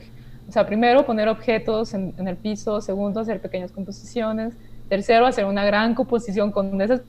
[0.49, 4.53] sea, primero poner objetos en, el piso, segundo hacer pequeñas composiciones,
[4.89, 7.03] tercero hacer una gran composición con esas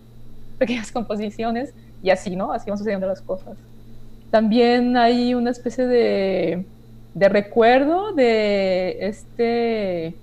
[0.59, 1.74] pequeñas composiciones
[2.05, 2.53] y así, ¿no?
[2.53, 3.59] Así van sucediendo las cosas.
[4.30, 6.64] También hay una especie de,
[7.14, 10.14] de recuerdo de este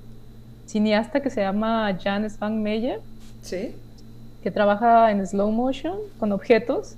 [0.66, 3.02] cineasta que se llama Jan Spangmeyer,
[3.42, 3.76] ¿Sí?
[4.42, 6.96] que trabaja en slow motion con objetos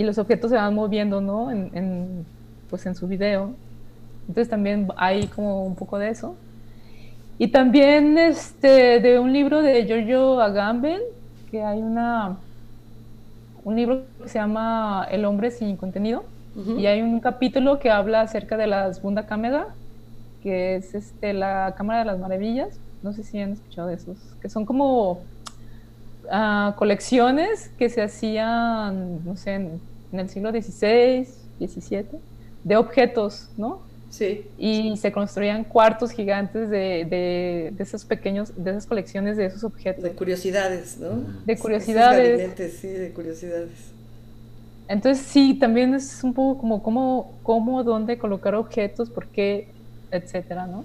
[0.00, 1.50] y los objetos se van moviendo, ¿no?
[1.50, 2.24] En,
[2.70, 3.50] pues en su video.
[4.26, 6.36] Entonces también hay como un poco de eso.
[7.36, 11.00] Y también este, de un libro de Giorgio Agamben,
[11.50, 12.38] que hay una,
[13.62, 16.24] un libro que se llama El hombre sin contenido.
[16.78, 19.66] Y hay un capítulo que habla acerca de las Bunda Cámara,
[20.42, 22.80] que es este, la Cámara de las Maravillas.
[23.02, 25.20] No sé si han escuchado de esos, que son como
[26.76, 29.80] colecciones que se hacían, no sé, en,
[30.18, 31.26] el siglo XVI,
[31.58, 32.18] XVII,
[32.64, 33.82] de objetos, ¿no?
[34.10, 34.46] Sí.
[34.58, 40.02] Y se construían cuartos gigantes de, de, esos pequeños, de esas colecciones de esos objetos.
[40.02, 41.22] De curiosidades, ¿no?
[41.46, 42.72] De curiosidades.
[42.72, 43.70] sí, de curiosidades.
[44.88, 49.68] Entonces sí, también es un poco como cómo, cómo dónde colocar objetos, por qué,
[50.10, 50.84] etcétera, ¿no?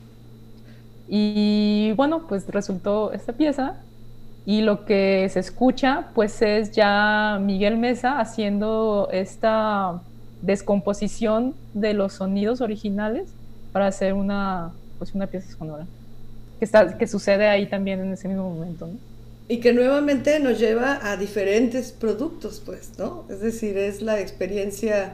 [1.07, 3.81] Y bueno, pues resultó esta pieza
[4.45, 10.01] y lo que se escucha pues es ya Miguel Mesa haciendo esta
[10.41, 13.29] descomposición de los sonidos originales
[13.71, 15.85] para hacer una, pues una pieza sonora
[16.59, 18.89] que, está, que sucede ahí también en ese mismo momento.
[19.47, 23.25] Y que nuevamente nos lleva a diferentes productos, pues, ¿no?
[23.29, 25.13] Es decir, es la experiencia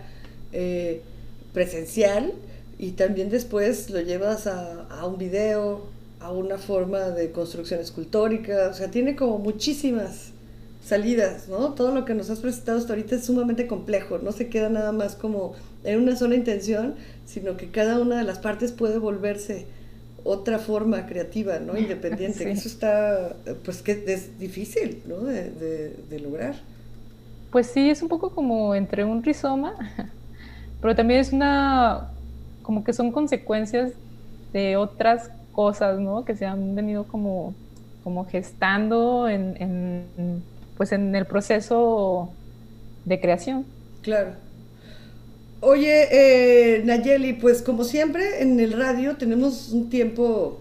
[0.53, 1.01] eh,
[1.53, 2.31] presencial
[2.79, 5.81] y también después lo llevas a, a, un video,
[6.21, 10.31] a una forma de construcción escultórica, o sea, tiene como muchísimas
[10.83, 11.73] salidas, ¿no?
[11.73, 14.91] Todo lo que nos has presentado hasta ahorita es sumamente complejo, no se queda nada
[14.91, 15.53] más como
[15.83, 16.95] en una sola intención,
[17.25, 19.65] sino que cada una de las partes puede volverse
[20.23, 21.77] otra forma creativa, ¿no?
[21.77, 22.49] Independiente.
[22.51, 25.21] Eso está, pues que es difícil, ¿no?
[25.21, 25.49] De,
[26.09, 26.55] de, lograr.
[27.51, 29.73] Pues sí, es un poco como entre un rizoma,
[30.81, 32.11] pero también es una,
[32.61, 33.93] como que son consecuencias
[34.53, 36.25] de otras cosas, ¿no?
[36.25, 37.53] Que se han venido como,
[38.03, 40.43] como gestando en, en
[40.81, 42.31] pues en el proceso
[43.05, 43.67] de creación.
[44.01, 44.31] Claro.
[45.59, 50.59] Oye, eh, Nayeli, pues como siempre en el radio tenemos un tiempo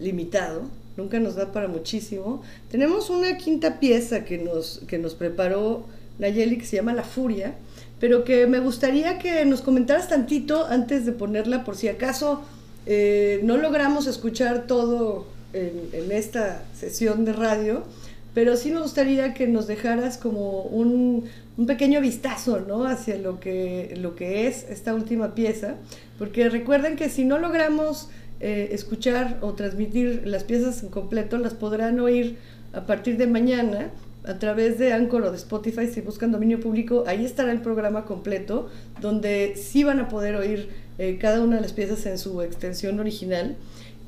[0.00, 0.62] limitado,
[0.96, 2.42] nunca nos da para muchísimo.
[2.72, 5.84] Tenemos una quinta pieza que nos, que nos preparó
[6.18, 7.54] Nayeli que se llama La Furia,
[8.00, 12.42] pero que me gustaría que nos comentaras tantito antes de ponerla por si acaso
[12.86, 17.84] eh, no logramos escuchar todo en, esta sesión de radio
[18.32, 21.24] pero sí me gustaría que nos dejaras como un,
[21.56, 22.84] un, pequeño vistazo, ¿no?
[22.84, 25.74] Hacia lo que, lo que es esta última pieza,
[26.16, 28.08] porque recuerden que si no logramos
[28.38, 32.38] eh, escuchar o transmitir las piezas en completo, las podrán oír
[32.72, 33.90] a partir de mañana
[34.24, 38.04] a través de Anchor o de Spotify, si buscan dominio público, ahí estará el programa
[38.04, 38.68] completo,
[39.00, 40.68] donde sí van a poder oír
[40.98, 43.56] eh, cada una de las piezas en su extensión original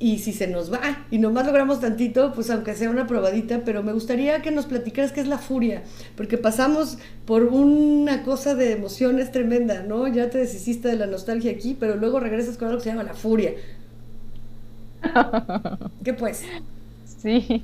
[0.02, 3.84] y si se nos va y nomás logramos tantito, pues aunque sea una probadita, pero
[3.84, 5.84] me gustaría que nos platicaras qué es la furia,
[6.16, 10.08] porque pasamos por una cosa de emociones tremenda, ¿no?
[10.08, 13.04] Ya te deshiciste de la nostalgia aquí, pero luego regresas con algo que se llama
[13.04, 13.52] la furia.
[16.04, 16.42] ¿Qué pues?
[17.22, 17.62] Sí.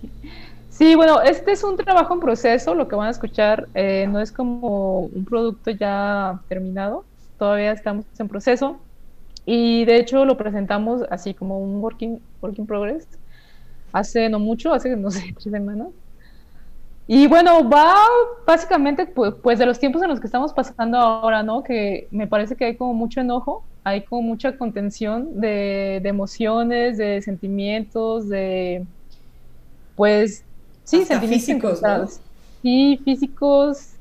[0.79, 4.21] Sí, bueno, este es un trabajo en proceso, lo que van a escuchar eh, no
[4.21, 7.05] es como un producto ya terminado,
[7.37, 8.79] todavía estamos en proceso.
[9.45, 13.09] Y de hecho lo presentamos así como un working, working progress
[13.93, 15.89] hace no mucho, hace no sé, tres semanas.
[17.09, 17.95] Y bueno, va
[18.47, 21.63] básicamente pues, pues, de los tiempos en los que estamos pasando ahora, ¿no?
[21.65, 26.99] Que me parece que hay como mucho enojo, hay como mucha contención de, de emociones,
[26.99, 28.87] de sentimientos, de
[29.95, 30.48] pues
[30.89, 32.21] sí, sentimientos físicos,
[32.63, 33.93] sí, físicos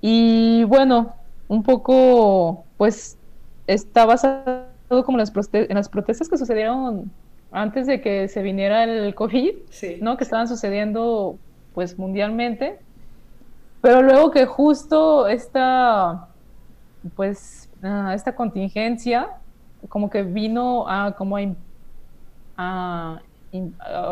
[0.00, 1.14] y bueno,
[1.48, 3.16] un poco pues
[3.66, 4.66] está basado
[5.04, 7.10] como las en las protestas que sucedieron
[7.52, 9.54] antes de que se viniera el COVID,
[10.00, 10.16] ¿no?
[10.16, 11.38] Que estaban sucediendo
[11.74, 12.78] pues mundialmente.
[13.80, 16.28] Pero luego que justo esta
[17.16, 19.28] pues uh, esta contingencia
[19.88, 21.42] como que vino a como a,
[22.56, 23.20] a,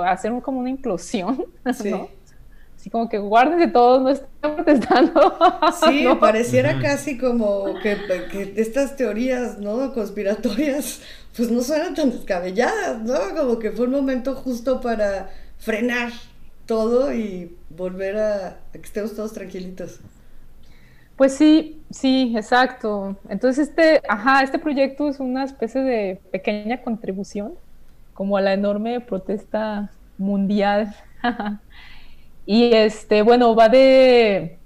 [0.07, 1.45] hacer como una implosión,
[1.85, 2.09] ¿no?
[2.83, 5.39] así como que guárdense todos, no estén protestando.
[5.89, 7.97] Sí, pareciera casi como que,
[8.31, 9.95] que, estas teorías, ¿no?
[9.95, 11.01] Conspiratorias,
[11.37, 13.15] pues no suenan tan descabelladas, ¿no?
[13.37, 16.11] Como que fue un momento justo para frenar
[16.67, 20.01] todo y volver a, a que estemos todos tranquilitos.
[21.15, 23.17] Pues sí, sí, exacto.
[23.29, 27.55] Entonces este, ajá, este proyecto es una especie de pequeña contribución
[28.15, 30.95] como a la enorme protesta mundial
[32.47, 34.59] Y este, bueno, va de...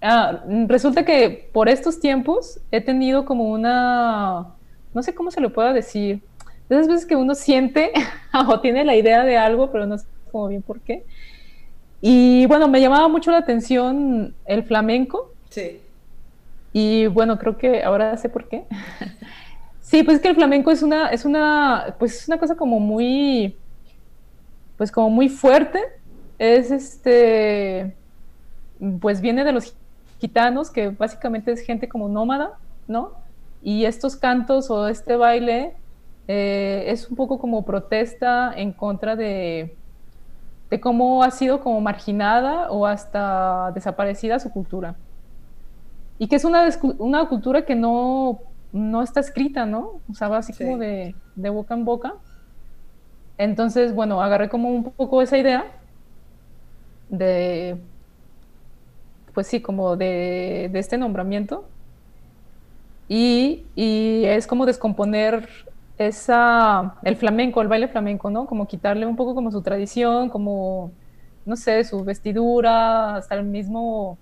[0.00, 4.48] Ah, resulta que por estos tiempos he tenido como una,
[4.92, 6.20] no sé cómo se lo pueda decir,
[6.68, 7.92] de esas veces que uno siente
[8.48, 11.04] o tiene la idea de algo, pero no sé como bien por qué.
[12.00, 15.30] Y bueno, me llamaba mucho la atención el flamenco.
[15.50, 15.80] Sí.
[16.72, 18.64] Y bueno, creo que ahora sé por qué.
[19.92, 22.80] sí, pues es que el flamenco es una, es una, pues es una cosa como
[22.80, 23.58] muy,
[24.78, 25.80] pues como muy fuerte
[26.38, 27.94] es este,
[29.02, 29.76] pues viene de los
[30.18, 33.12] gitanos, que básicamente es gente como nómada, ¿no?
[33.62, 35.74] Y estos cantos o este baile
[36.26, 39.76] eh, es un poco como protesta en contra de,
[40.70, 44.96] de cómo ha sido como marginada o hasta desaparecida su cultura.
[46.18, 46.66] Y que es una,
[46.98, 48.40] una cultura que no,
[48.72, 50.00] no está escrita, ¿no?
[50.10, 52.14] O sea, va así como de, de boca en boca.
[53.38, 55.64] Entonces, bueno, agarré como un poco esa idea
[57.08, 57.76] de,
[59.34, 61.68] pues sí, como de, este nombramiento.
[63.08, 65.48] Y, es como descomponer
[65.98, 68.46] esa, el flamenco, el baile flamenco, ¿no?
[68.46, 70.92] Como quitarle un poco como su tradición, como,
[71.44, 74.18] no sé, su vestidura, hasta el mismo,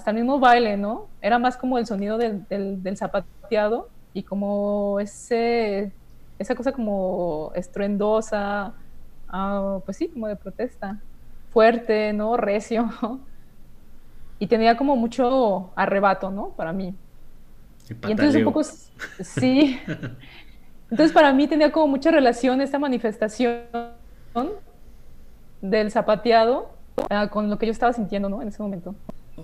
[0.00, 1.08] hasta el mismo baile, ¿no?
[1.20, 5.92] Era más como el sonido del, del, zapateado y como ese,
[6.38, 8.72] esa cosa como estruendosa,
[9.28, 10.98] ah, pues sí, como de protesta,
[11.50, 12.36] fuerte, ¿no?
[12.36, 12.90] Recio.
[14.42, 16.48] Y tenía como mucho arrebato, ¿no?
[16.56, 16.94] Para mí.
[17.90, 18.62] Y entonces un poco,
[19.20, 19.78] sí.
[20.90, 23.64] Entonces para mí tenía como mucha relación esta manifestación
[25.60, 26.70] del zapateado
[27.10, 28.40] ah, con lo que yo estaba sintiendo, ¿no?
[28.40, 28.94] En ese momento.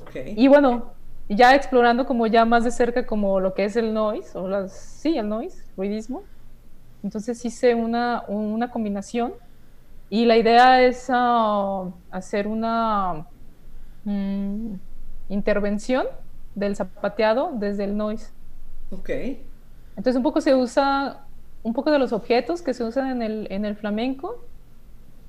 [0.03, 0.17] Ok.
[0.37, 0.93] Y bueno,
[1.29, 4.73] ya explorando como ya más de cerca como lo que es el noise, o las,
[4.73, 6.23] sí, el noise, ruidismo.
[7.03, 9.33] Entonces hice una, una combinación
[10.09, 13.27] y la idea es ah, hacer una
[14.05, 14.75] mm,
[15.29, 16.07] intervención
[16.55, 18.31] del zapateado desde el noise.
[18.91, 19.11] Ok.
[19.97, 21.25] Entonces un poco se usa,
[21.63, 24.45] un poco de los objetos que se usan en el, en el flamenco.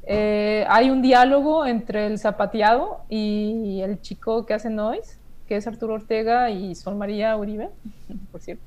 [0.10, 5.66] Eh, hay un diálogo entre el zapateado y el chico que hace noise que es
[5.66, 7.70] Arturo Ortega y Sol María Uribe,
[8.32, 8.64] por cierto.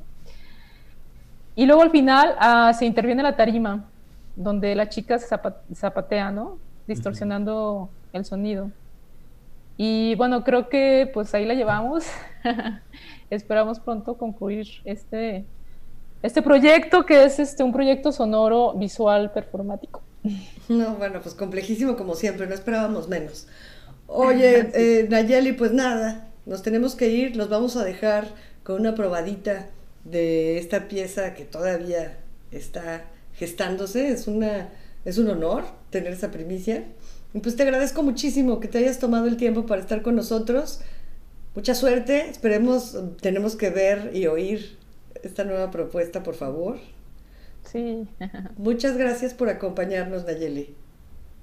[1.54, 3.84] Y luego al final ah, se interviene la tarima,
[4.34, 5.26] donde la chica se
[5.74, 6.58] zapatea, ¿no?
[6.86, 8.70] Distorsionando el sonido.
[9.76, 12.06] Y bueno, creo que pues ahí la llevamos.
[13.30, 15.44] Esperamos pronto concluir este,
[16.22, 20.02] este proyecto, que es este, un proyecto sonoro, visual, performático.
[20.68, 23.46] No, bueno, pues complejísimo como siempre, no esperábamos menos.
[24.06, 28.28] Oye, eh, Nayeli, pues nada, nos tenemos que ir, los vamos a dejar
[28.62, 29.68] con una probadita
[30.04, 32.18] de esta pieza que todavía
[32.50, 33.04] está
[33.34, 34.10] gestándose.
[34.10, 34.68] Es, una,
[35.04, 36.84] es un honor tener esa primicia.
[37.32, 40.80] Y pues te agradezco muchísimo que te hayas tomado el tiempo para estar con nosotros.
[41.54, 42.28] Mucha suerte.
[42.28, 44.76] Esperemos, tenemos que ver y oír
[45.22, 46.78] esta nueva propuesta, por favor.
[47.70, 48.08] Sí.
[48.56, 50.74] Muchas gracias por acompañarnos, Nayeli.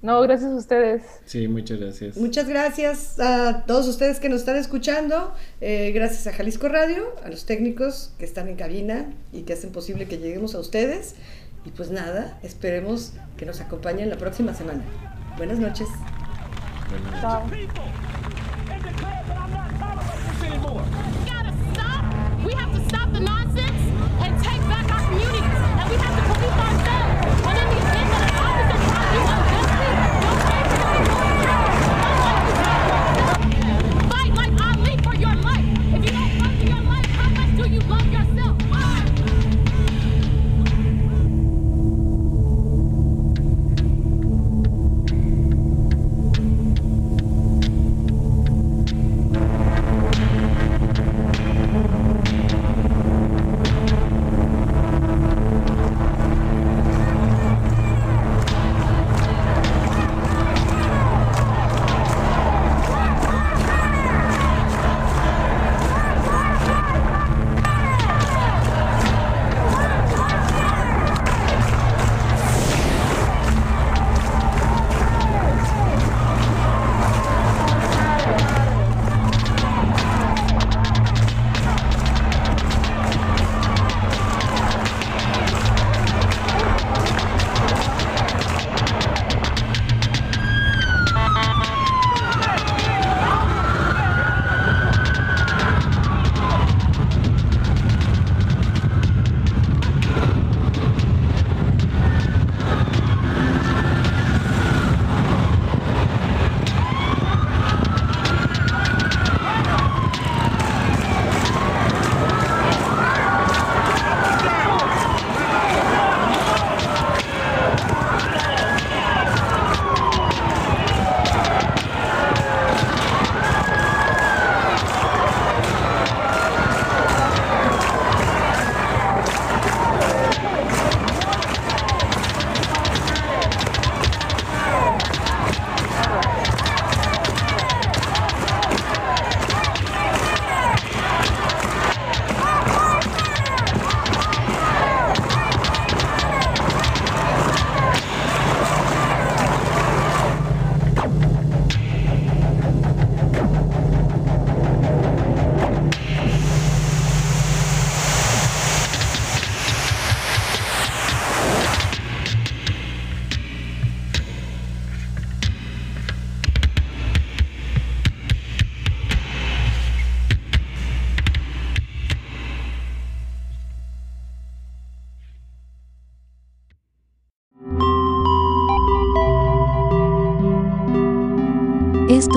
[0.00, 1.02] No, gracias a ustedes.
[1.24, 2.16] Sí, muchas gracias.
[2.16, 5.34] Muchas gracias a todos ustedes que nos están escuchando.
[5.60, 9.72] Eh, gracias a Jalisco Radio, a los técnicos que están en cabina y que hacen
[9.72, 11.16] posible que lleguemos a ustedes.
[11.64, 14.84] Y pues nada, esperemos que nos acompañen la próxima semana.
[15.36, 15.88] Buenas noches.
[16.88, 17.68] Buenas noches.